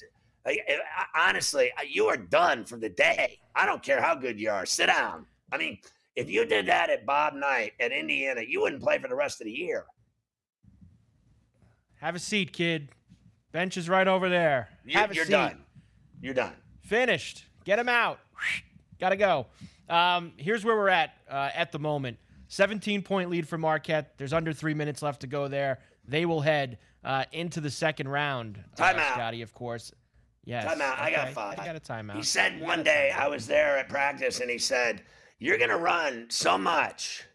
[1.16, 3.39] honestly, uh, you are done for the day.
[3.56, 4.66] I don't care how good you are.
[4.66, 5.26] Sit down.
[5.52, 5.80] I mean,
[6.16, 9.42] if you did that at Bob Knight at Indiana, you wouldn't play for the rest
[9.42, 9.86] of the year.
[12.02, 12.89] Have a seat, kid.
[13.52, 14.70] Bench is right over there.
[14.84, 15.32] You, Have a you're seat.
[15.34, 15.64] done.
[16.20, 16.54] You're done.
[16.82, 17.45] Finished.
[17.64, 18.20] Get him out.
[18.99, 19.45] Gotta go.
[19.88, 22.18] Um, here's where we're at uh, at the moment.
[22.47, 24.18] 17 point lead for Marquette.
[24.18, 25.80] There's under three minutes left to go there.
[26.08, 28.64] They will head uh, into the second round.
[28.80, 29.14] Uh, timeout.
[29.14, 29.91] Scotty, of course.
[30.43, 30.66] Yes.
[30.66, 30.93] Timeout.
[30.93, 31.02] Okay.
[31.04, 31.60] I got five.
[31.60, 32.16] I got a timeout.
[32.16, 35.04] He said one day, I was there at practice, and he said,
[35.38, 37.26] You're going to run so much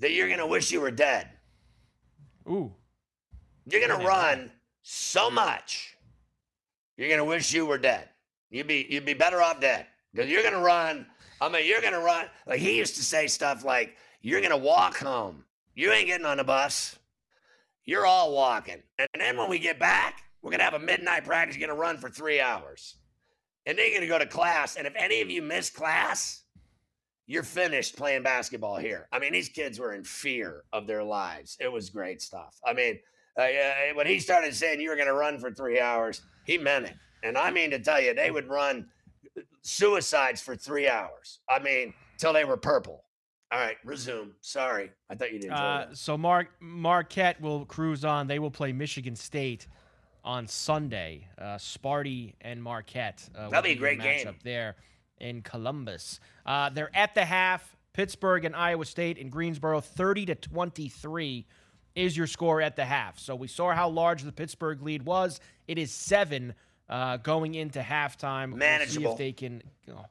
[0.00, 1.28] that you're going to wish you were dead.
[2.48, 2.72] Ooh.
[3.70, 4.50] You're going to run
[4.90, 5.96] so much,
[6.96, 8.08] you're gonna wish you were dead.
[8.50, 11.06] You'd be you'd be better off dead because you're gonna run.
[11.40, 12.26] I mean, you're gonna run.
[12.46, 15.44] Like he used to say stuff like, "You're gonna walk home.
[15.74, 16.98] You ain't getting on the bus.
[17.84, 21.56] You're all walking." And then when we get back, we're gonna have a midnight practice.
[21.56, 22.96] You're gonna run for three hours,
[23.66, 24.76] and then you're gonna go to class.
[24.76, 26.44] And if any of you miss class,
[27.26, 29.06] you're finished playing basketball here.
[29.12, 31.58] I mean, these kids were in fear of their lives.
[31.60, 32.58] It was great stuff.
[32.66, 32.98] I mean,
[33.38, 36.86] uh, when he started saying you were going to run for three hours, he meant
[36.86, 36.94] it.
[37.22, 38.86] And I mean to tell you, they would run
[39.62, 41.40] suicides for three hours.
[41.48, 43.04] I mean, till they were purple.
[43.50, 44.32] All right, resume.
[44.42, 45.54] Sorry, I thought you didn't.
[45.54, 48.26] Uh, so Mark Marquette will cruise on.
[48.26, 49.66] They will play Michigan State
[50.22, 51.26] on Sunday.
[51.38, 53.26] Uh, Sparty and Marquette.
[53.34, 54.76] Uh, That'll be a great game up there
[55.18, 56.20] in Columbus.
[56.44, 57.74] Uh, they're at the half.
[57.94, 61.46] Pittsburgh and Iowa State in Greensboro, thirty to twenty-three
[61.98, 63.18] is your score at the half.
[63.18, 65.40] So we saw how large the Pittsburgh lead was.
[65.66, 66.54] It is seven
[66.88, 68.54] uh, going into halftime.
[68.54, 69.08] Manageable.
[69.08, 69.62] We'll see if they can,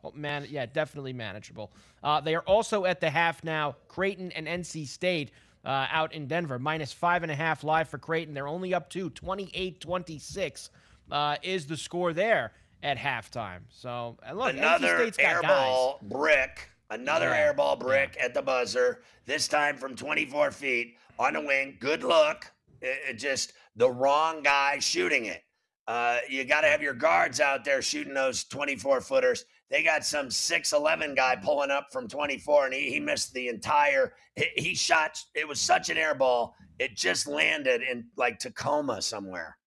[0.03, 1.71] oh, man, yeah, definitely manageable.
[2.03, 3.77] Uh, they are also at the half now.
[3.87, 5.31] Creighton and NC State
[5.63, 8.33] uh, out in Denver, minus five and a half live for Creighton.
[8.33, 10.69] They're only up to 28 26
[11.09, 12.51] uh, is the score there
[12.83, 13.61] at halftime.
[13.69, 16.69] So, look, another airball brick.
[16.89, 17.53] Another yeah.
[17.53, 18.25] airball brick yeah.
[18.25, 21.77] at the buzzer, this time from 24 feet on a wing.
[21.79, 22.51] Good look.
[22.81, 25.43] It, it just the wrong guy shooting it.
[25.87, 29.45] Uh, you got to have your guards out there shooting those 24 footers.
[29.69, 34.13] They got some 6'11 guy pulling up from 24, and he, he missed the entire.
[34.55, 35.17] He, shot.
[35.33, 36.55] It was such an air ball.
[36.79, 39.57] It just landed in like Tacoma somewhere.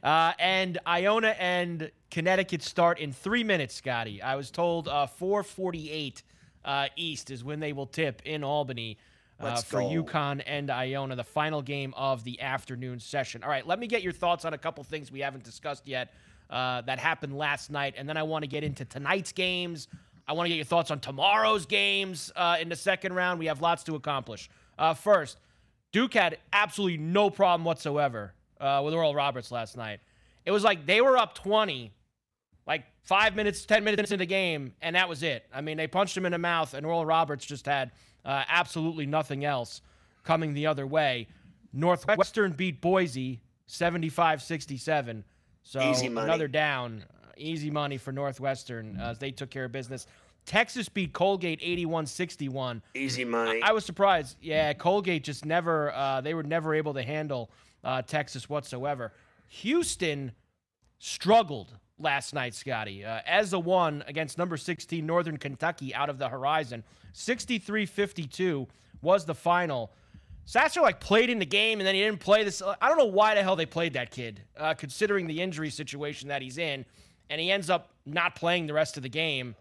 [0.03, 4.23] uh, and Iona and Connecticut start in three minutes, Scotty.
[4.23, 6.23] I was told uh, 448
[6.65, 8.99] uh, East is when they will tip in Albany
[9.41, 13.43] uh, for UConn and Iona, the final game of the afternoon session.
[13.43, 16.13] All right, let me get your thoughts on a couple things we haven't discussed yet
[16.51, 19.89] uh, that happened last night, and then I want to get into tonight's games.
[20.29, 23.39] I want to get your thoughts on tomorrow's games uh, in the second round.
[23.39, 24.51] We have lots to accomplish.
[24.79, 25.39] Uh, first,
[25.93, 30.01] Duke had absolutely no problem whatsoever uh, with Oral Roberts last night.
[30.45, 31.93] It was like they were up 20
[32.67, 35.45] like five minutes, 10 minutes into the game, and that was it.
[35.53, 37.93] I mean, they punched him in the mouth, and Oral Roberts just had
[38.25, 39.83] uh, absolutely nothing else
[40.25, 41.29] coming the other way.
[41.73, 45.25] Northwestern beat Boise 75 67.
[45.63, 47.05] So another down.
[47.37, 50.07] Easy money for Northwestern as they took care of business.
[50.45, 52.83] Texas beat Colgate 81 61.
[52.95, 53.63] Easy money.
[53.63, 54.37] I, I, was surprised.
[54.43, 57.51] Yeah, Colgate just never, uh, they were never able to handle
[57.85, 59.13] uh, Texas whatsoever.
[59.49, 60.33] Houston
[60.99, 63.05] struggled last night, Scotty.
[63.05, 66.83] Uh, as a one against number 16 Northern Kentucky out of the horizon,
[67.15, 68.67] 63-52
[69.03, 69.93] was the final.
[70.45, 72.63] Sasser like played in the game and then he didn't play this.
[72.63, 76.29] I don't know why the hell they played that kid, uh, considering the injury situation
[76.29, 76.85] that he's in,
[77.29, 79.55] and he ends up not playing the rest of the game.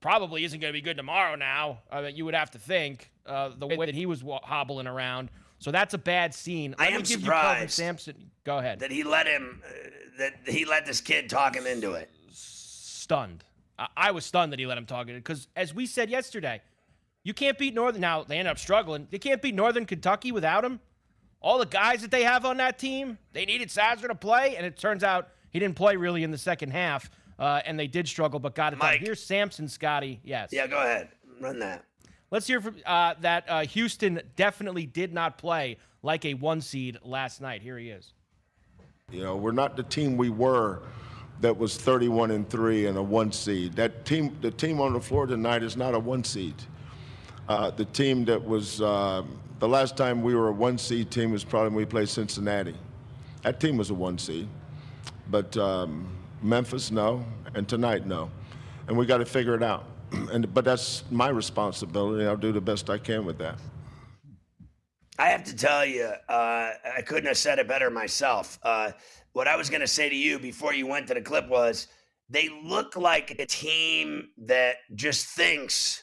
[0.00, 1.34] Probably isn't going to be good tomorrow.
[1.34, 5.30] Now uh, you would have to think uh, the way that he was hobbling around.
[5.64, 6.74] So that's a bad scene.
[6.78, 8.30] Let I am surprised Sampson.
[8.44, 8.80] Go ahead.
[8.80, 9.88] that he let him, uh,
[10.18, 12.10] that he let this kid talk him into it.
[12.30, 13.44] stunned.
[13.78, 16.60] I, I was stunned that he let him talk it because, as we said yesterday,
[17.22, 18.02] you can't beat Northern.
[18.02, 19.08] Now they end up struggling.
[19.10, 20.80] They can't beat Northern Kentucky without him.
[21.40, 24.66] All the guys that they have on that team, they needed Sasser to play, and
[24.66, 28.06] it turns out he didn't play really in the second half, uh, and they did
[28.06, 28.98] struggle, but got it Mike.
[28.98, 29.06] done.
[29.06, 30.20] Here's Sampson, Scotty.
[30.24, 30.50] Yes.
[30.52, 31.08] Yeah, go ahead,
[31.40, 31.86] run that.
[32.30, 33.44] Let's hear from uh, that.
[33.48, 37.62] Uh, Houston definitely did not play like a one seed last night.
[37.62, 38.12] Here he is.
[39.10, 40.82] You know, we're not the team we were
[41.40, 43.74] that was 31 and 3 and a one seed.
[43.74, 46.54] That team, the team on the floor tonight is not a one seed.
[47.48, 49.22] Uh, the team that was uh,
[49.58, 52.74] the last time we were a one seed team was probably when we played Cincinnati.
[53.42, 54.48] That team was a one seed,
[55.30, 56.08] but um,
[56.42, 58.30] Memphis no, and tonight no,
[58.88, 59.84] and we got to figure it out.
[60.32, 62.26] And but that's my responsibility.
[62.26, 63.58] I'll do the best I can with that.
[65.18, 68.58] I have to tell you, uh, I couldn't have said it better myself.
[68.62, 68.90] Uh,
[69.32, 71.86] what I was going to say to you before you went to the clip was
[72.28, 76.02] they look like a team that just thinks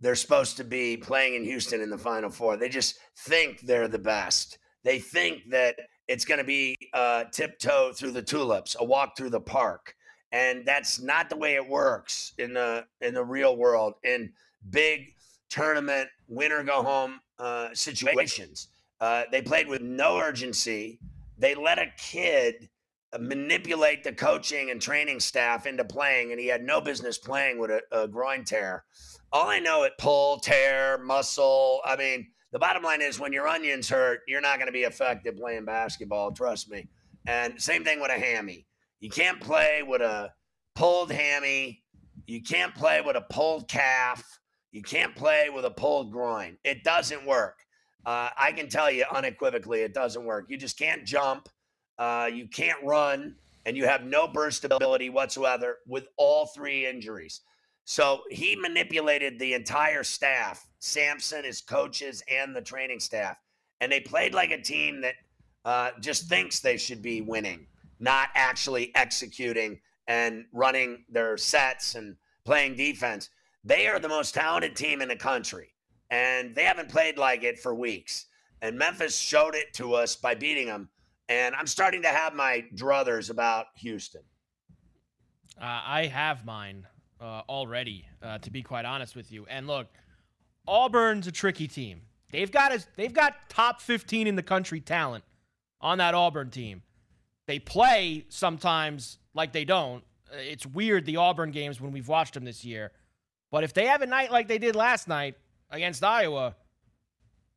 [0.00, 2.56] they're supposed to be playing in Houston in the Final Four.
[2.56, 4.58] They just think they're the best.
[4.84, 5.76] They think that
[6.08, 9.94] it's going to be uh, tiptoe through the tulips, a walk through the park,
[10.32, 13.94] and that's not the way it works in the in the real world.
[14.02, 14.32] In
[14.70, 15.14] big
[15.50, 18.68] tournament, winner go home uh, situations,
[19.00, 20.98] uh, they played with no urgency.
[21.38, 22.68] They let a kid
[23.12, 27.58] uh, manipulate the coaching and training staff into playing, and he had no business playing
[27.58, 28.84] with a, a groin tear.
[29.32, 31.80] All I know it pull, tear, muscle.
[31.84, 34.82] I mean, the bottom line is when your onions hurt, you're not going to be
[34.82, 36.32] effective playing basketball.
[36.32, 36.86] Trust me.
[37.26, 38.66] And same thing with a hammy.
[39.02, 40.32] You can't play with a
[40.76, 41.82] pulled hammy.
[42.28, 44.22] You can't play with a pulled calf.
[44.70, 46.56] You can't play with a pulled groin.
[46.62, 47.58] It doesn't work.
[48.06, 50.46] Uh, I can tell you unequivocally, it doesn't work.
[50.48, 51.48] You just can't jump.
[51.98, 53.34] Uh, you can't run,
[53.66, 57.40] and you have no burst ability whatsoever with all three injuries.
[57.84, 63.36] So he manipulated the entire staff, Sampson, his coaches, and the training staff.
[63.80, 65.14] And they played like a team that
[65.64, 67.66] uh, just thinks they should be winning,
[68.02, 73.30] not actually executing and running their sets and playing defense.
[73.64, 75.68] They are the most talented team in the country,
[76.10, 78.26] and they haven't played like it for weeks.
[78.60, 80.88] And Memphis showed it to us by beating them.
[81.28, 84.22] And I'm starting to have my druthers about Houston.
[85.60, 86.86] Uh, I have mine
[87.20, 89.46] uh, already, uh, to be quite honest with you.
[89.48, 89.86] And look,
[90.66, 92.02] Auburn's a tricky team.
[92.32, 95.22] They've got a, they've got top 15 in the country talent
[95.80, 96.82] on that Auburn team.
[97.46, 100.04] They play sometimes like they don't.
[100.32, 102.92] Uh, It's weird the Auburn games when we've watched them this year.
[103.50, 105.36] But if they have a night like they did last night
[105.70, 106.54] against Iowa,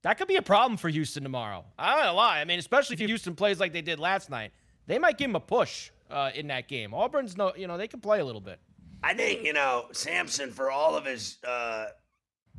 [0.02, 1.66] that could be a problem for Houston tomorrow.
[1.80, 2.40] I'm not gonna lie.
[2.42, 4.52] I mean, especially if Houston plays like they did last night,
[4.88, 6.94] they might give him a push uh, in that game.
[6.94, 8.60] Auburn's no, you know, they can play a little bit.
[9.04, 11.88] I think, you know, Sampson, for all of his uh,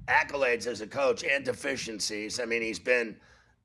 [0.08, 3.16] accolades as a coach and deficiencies, I mean, he's been,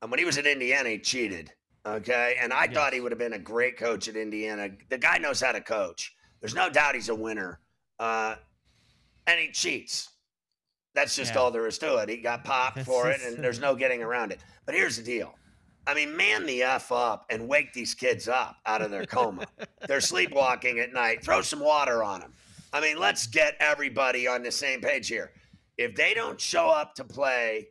[0.06, 1.52] when he was in Indiana, he cheated.
[1.84, 2.36] Okay.
[2.40, 4.70] And I thought he would have been a great coach at Indiana.
[4.88, 6.14] The guy knows how to coach.
[6.40, 7.60] There's no doubt he's a winner.
[7.98, 8.36] Uh,
[9.26, 10.08] and he cheats.
[10.94, 11.40] That's just Yeah.
[11.40, 12.08] all there is to it.
[12.08, 14.40] He got popped That's for it, and there's no getting around it.
[14.66, 15.34] But here's the deal.
[15.86, 19.46] I mean, man the F up and wake these kids up out of their coma.
[19.88, 21.24] They're sleepwalking at night.
[21.24, 22.32] Throw some water on them.
[22.72, 25.32] I mean, let's get everybody on the same page here.
[25.78, 27.68] If they don't show up to play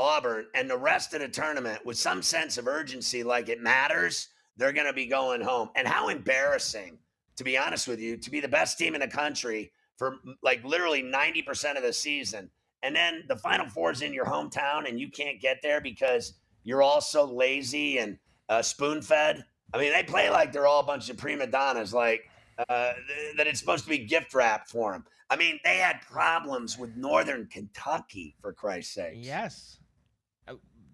[0.00, 4.28] Auburn and the rest of the tournament with some sense of urgency, like it matters,
[4.56, 5.68] they're going to be going home.
[5.76, 6.98] And how embarrassing,
[7.36, 10.64] to be honest with you, to be the best team in the country for like
[10.64, 12.50] literally 90% of the season.
[12.82, 16.32] And then the Final Four is in your hometown and you can't get there because
[16.64, 19.44] you're all so lazy and uh, spoon fed.
[19.74, 22.22] I mean, they play like they're all a bunch of prima donnas, like
[22.68, 25.04] uh, th- that it's supposed to be gift wrap for them.
[25.28, 29.14] I mean, they had problems with Northern Kentucky, for Christ's sake.
[29.16, 29.79] Yes.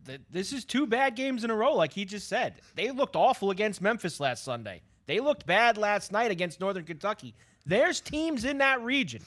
[0.07, 2.54] Th- This is two bad games in a row, like he just said.
[2.74, 4.82] They looked awful against Memphis last Sunday.
[5.07, 7.34] They looked bad last night against Northern Kentucky.
[7.64, 9.22] There's teams in that region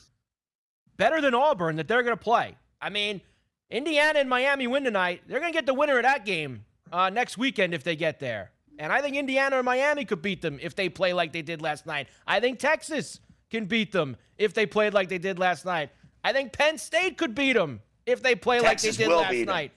[0.98, 2.56] better than Auburn that they're going to play.
[2.82, 3.22] I mean,
[3.70, 5.22] Indiana and Miami win tonight.
[5.28, 8.20] They're going to get the winner of that game uh, next weekend if they get
[8.20, 8.52] there.
[8.78, 11.62] And I think Indiana or Miami could beat them if they play like they did
[11.62, 12.08] last night.
[12.26, 13.20] I think Texas
[13.50, 15.90] can beat them if they played like they did last night.
[16.24, 19.32] I think Penn State could beat them if they play Texas like they did last
[19.48, 19.72] night.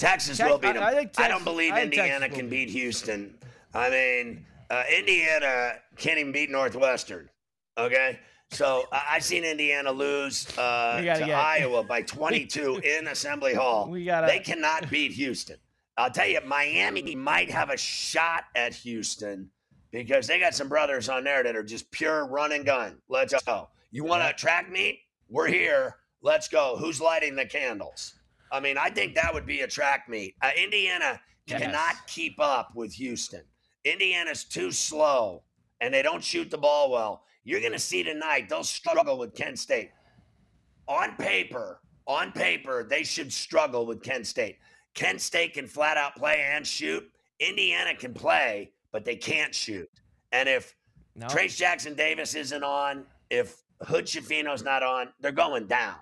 [0.00, 0.82] Texas Tex- will beat I- them.
[0.82, 3.36] I I, think don't believe I Indiana can beat Houston.
[3.74, 7.28] I mean, uh, Indiana can't even beat Northwestern.
[7.76, 8.18] Okay.
[8.50, 13.88] So I've seen Indiana lose uh, get- Iowa by 22 in Assembly Hall.
[13.88, 15.56] We gotta- They cannot beat Houston.
[15.96, 19.50] I'll tell you, Miami might have a shot at Houston
[19.90, 23.02] because they got some brothers on there that are just pure run and gun.
[23.08, 23.68] Let's go.
[23.90, 25.00] You want to track me?
[25.28, 25.96] We're here.
[26.22, 26.76] Let's go.
[26.78, 28.14] Who's lighting the candles?
[28.52, 30.34] I mean, I think that would be a track meet.
[30.42, 31.62] Uh, Indiana Yes.
[31.62, 33.42] cannot keep up with Houston.
[33.84, 35.42] Indiana's too slow
[35.80, 37.24] and they don't shoot the ball well.
[37.42, 39.90] You're going to see tonight they'll struggle with Kent State.
[40.86, 44.58] On paper, on paper, they should struggle with Kent State.
[44.94, 47.08] Kent State can flat out play and shoot.
[47.40, 49.88] Indiana can play, but they can't shoot.
[50.32, 50.76] And if
[51.16, 51.26] No.
[51.26, 55.96] Trayce Jackson Davis isn't on, if Hood Schifino's not on, they're going down.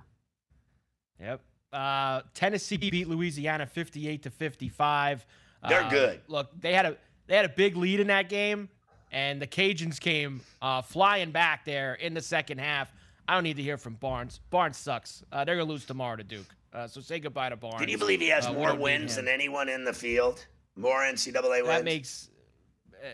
[1.20, 1.40] Yep.
[1.72, 5.26] Uh, Tennessee beat Louisiana 58 to 55.
[5.68, 6.20] They're Uh, good.
[6.28, 6.96] Look, they had a
[7.26, 8.70] they had a big lead in that game,
[9.12, 12.90] and the Cajuns came uh, flying back there in the second half.
[13.28, 14.40] I don't need to hear from Barnes.
[14.48, 15.22] Barnes sucks.
[15.30, 16.46] Uh, they're gonna lose tomorrow to Duke.
[16.72, 17.80] Uh, so say goodbye to Barnes.
[17.80, 20.46] Can you believe he has more we're gonna beat wins than anyone in the field?
[20.76, 21.66] More NCAA wins?
[21.66, 22.30] That makes
[22.94, 23.08] uh,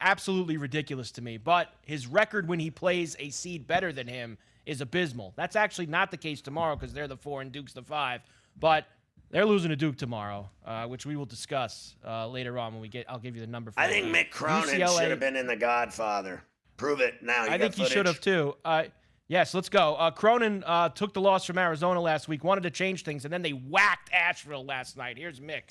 [0.00, 1.36] absolutely ridiculous to me.
[1.36, 5.32] But his record when he plays a seed better than him is abysmal.
[5.36, 8.20] That's actually not the case tomorrow because they're the four and Duke's the five.
[8.58, 8.86] But
[9.30, 12.88] they're losing to Duke tomorrow, uh, which we will discuss uh, later on when we
[12.88, 13.06] get.
[13.08, 13.70] I'll give you the number.
[13.70, 14.14] For I think game.
[14.14, 16.42] Mick Cronin UCLA should have been in The Godfather.
[16.76, 17.44] Prove it now.
[17.44, 18.56] You I got think he should have too.
[18.64, 18.84] Uh,
[19.28, 19.94] yes, let's go.
[19.94, 23.32] Uh, Cronin uh, took the loss from Arizona last week, wanted to change things, and
[23.32, 25.16] then they whacked Asheville last night.
[25.16, 25.62] Here's Mick.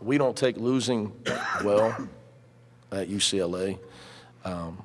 [0.00, 1.12] We don't take losing
[1.64, 2.08] well
[2.90, 3.78] at UCLA.
[4.44, 4.82] Um,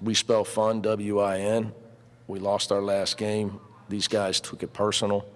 [0.00, 1.72] we spell fun, W I N.
[2.28, 3.58] We lost our last game.
[3.88, 5.26] These guys took it personal.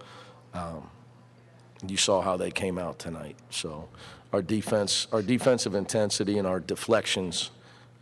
[0.55, 0.89] Um,
[1.87, 3.37] you saw how they came out tonight.
[3.51, 3.89] So
[4.33, 7.51] our defense, our defensive intensity and our deflections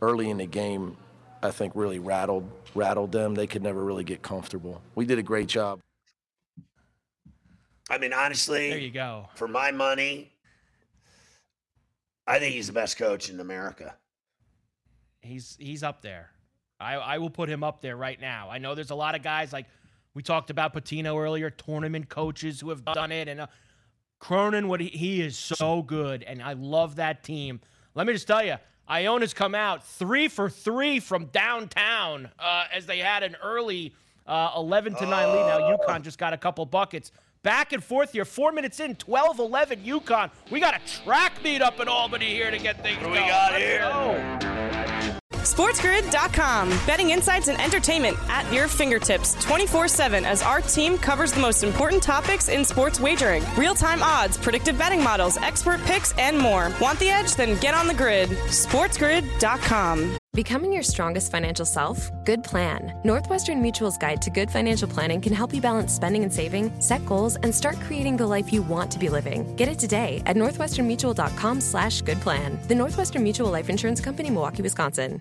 [0.02, 0.96] early in the game,
[1.42, 3.34] I think really rattled rattled them.
[3.34, 4.82] They could never really get comfortable.
[4.94, 5.80] We did a great job.
[7.88, 9.28] I mean, honestly, There you go.
[9.34, 10.32] for my money,
[12.26, 13.96] I think he's the best coach in America.
[15.22, 16.30] He's he's up there.
[16.80, 18.48] I, I will put him up there right now.
[18.50, 19.66] I know there's a lot of guys like
[20.14, 23.46] we talked about Pitino earlier, tournament coaches who have done it, and uh,
[24.18, 24.66] Cronin.
[24.68, 27.60] What he, he is so good, and I love that team.
[27.94, 28.56] Let me just tell you,
[28.88, 33.94] Iona's come out three for three from downtown uh, as they had an early
[34.26, 35.46] uh, 11 to nine lead.
[35.46, 37.12] Now UConn just got a couple buckets.
[37.42, 40.30] Back and forth here, four minutes in, 12 11 UConn.
[40.50, 43.16] We got a track meet up in Albany here to get things What do we
[43.18, 43.28] going.
[43.28, 43.78] got Let's here?
[44.86, 44.89] go.
[45.42, 46.68] SportsGrid.com.
[46.86, 51.62] Betting insights and entertainment at your fingertips 24 7 as our team covers the most
[51.62, 56.72] important topics in sports wagering real time odds, predictive betting models, expert picks, and more.
[56.80, 57.34] Want the edge?
[57.34, 58.30] Then get on the grid.
[58.30, 60.16] SportsGrid.com.
[60.32, 62.08] Becoming your strongest financial self?
[62.24, 62.94] Good plan.
[63.04, 67.04] Northwestern Mutual's guide to good financial planning can help you balance spending and saving, set
[67.04, 69.56] goals, and start creating the life you want to be living.
[69.56, 72.60] Get it today at northwesternmutual.com slash good plan.
[72.68, 75.20] The Northwestern Mutual Life Insurance Company, Milwaukee, Wisconsin.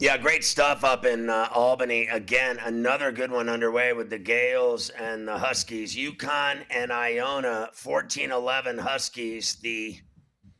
[0.00, 2.08] Yeah, great stuff up in uh, Albany.
[2.08, 5.94] Again, another good one underway with the Gaels and the Huskies.
[5.94, 9.96] UConn and Iona, 14 11 Huskies, the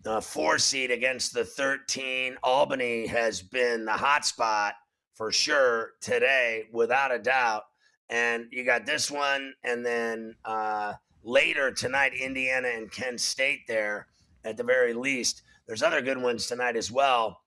[0.07, 2.37] uh, four seed against the 13.
[2.45, 4.75] Albany has been the hot spot
[5.15, 7.65] for sure today, without a doubt.
[8.11, 10.93] And you got this one, and then uh,
[11.25, 14.07] later tonight, Indiana and Kent State there
[14.45, 15.43] at the very least.
[15.67, 17.41] There's other good ones tonight as well.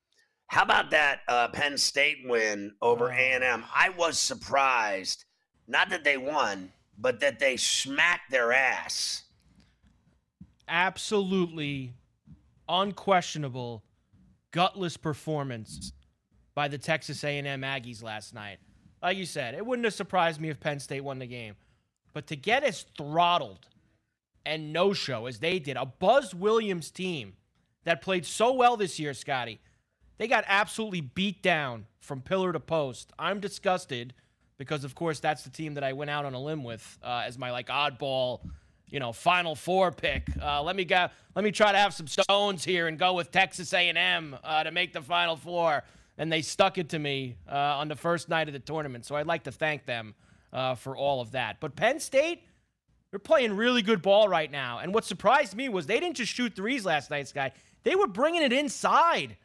[0.48, 3.66] How about that uh, Penn State win over A&M?
[3.74, 5.26] I was surprised,
[5.68, 9.24] not that they won, but that they smacked their ass.
[10.68, 11.94] Absolutely
[12.70, 13.84] unquestionable
[14.52, 15.94] gutless performance
[16.56, 18.58] by the Texas A&M Aggies last night.
[19.02, 21.56] Like you said, it wouldn't have surprised me if Penn State won the game.
[22.14, 23.68] But to get as throttled
[24.46, 27.34] and no-show as they did, a Buzz Williams team
[27.84, 29.60] that played so well this year, Scotty,
[30.18, 33.12] they got absolutely beat down from pillar to post.
[33.20, 34.14] I'm disgusted
[34.58, 37.24] because, of course, that's the team that I went out on a limb with uh,
[37.26, 38.42] as my like oddball,
[38.90, 40.30] you know, Final Four pick.
[40.42, 41.08] Uh, let me go.
[41.36, 44.72] Let me try to have some stones here and go with Texas A&M uh, to
[44.72, 45.84] make the Final Four.
[46.18, 49.06] And they stuck it to me uh, on the first night of the tournament.
[49.06, 50.16] So I'd like to thank them
[50.52, 51.60] uh, for all of that.
[51.60, 52.42] But Penn State,
[53.12, 54.80] they're playing really good ball right now.
[54.80, 57.52] And what surprised me was they didn't just shoot threes last night, Sky.
[57.84, 59.38] They were bringing it inside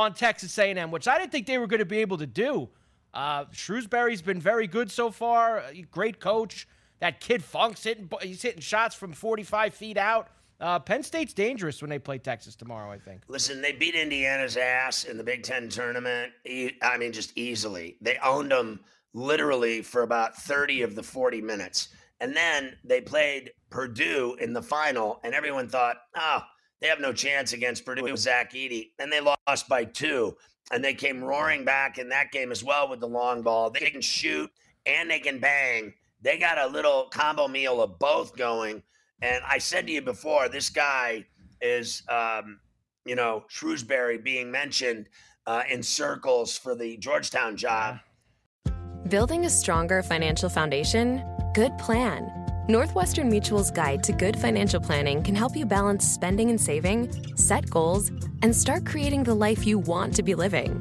[0.00, 2.68] on Texas A&M, which I didn't think they were going to be able to do.
[3.12, 5.64] Uh, Shrewsberry's been very good so far.
[5.90, 6.66] Great coach.
[7.00, 10.28] That kid Funk's hitting, he's hitting shots from 45 feet out.
[10.60, 13.22] Uh, Penn State's dangerous when they play Texas tomorrow, I think.
[13.28, 16.32] Listen, they beat Indiana's ass in the Big Ten tournament.
[16.46, 17.96] I mean, just easily.
[18.02, 18.80] They owned them
[19.14, 21.88] literally for about 30 of the 40 minutes.
[22.20, 26.42] And then they played Purdue in the final, and everyone thought, oh,
[26.80, 28.90] they have no chance against Purdue with Zach Edey.
[28.98, 30.36] And they lost by two.
[30.72, 33.70] And they came roaring back in that game as well with the long ball.
[33.70, 34.50] They can shoot
[34.86, 35.92] and they can bang.
[36.22, 38.82] They got a little combo meal of both going.
[39.20, 41.26] And I said to you before, this guy
[41.60, 42.60] is, um,
[43.04, 45.08] you know, Shrewsberry being mentioned
[45.46, 47.98] uh, in circles for the Georgetown job.
[49.08, 51.22] Building a stronger financial foundation?
[51.52, 52.39] Good plan.
[52.70, 57.68] Northwestern Mutual's guide to good financial planning can help you balance spending and saving, set
[57.68, 58.12] goals,
[58.42, 60.78] and start creating the life you want to be living.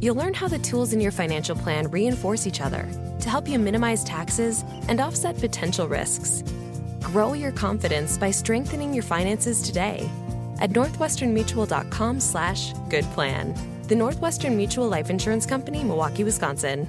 [0.00, 2.88] You'll learn how the tools in your financial plan reinforce each other
[3.18, 6.44] to help you minimize taxes and offset potential risks.
[7.00, 10.08] Grow your confidence by strengthening your finances today
[10.60, 13.52] at northwesternmutual.com slash good plan.
[13.88, 16.88] The Northwestern Mutual Life Insurance Company, Milwaukee, Wisconsin.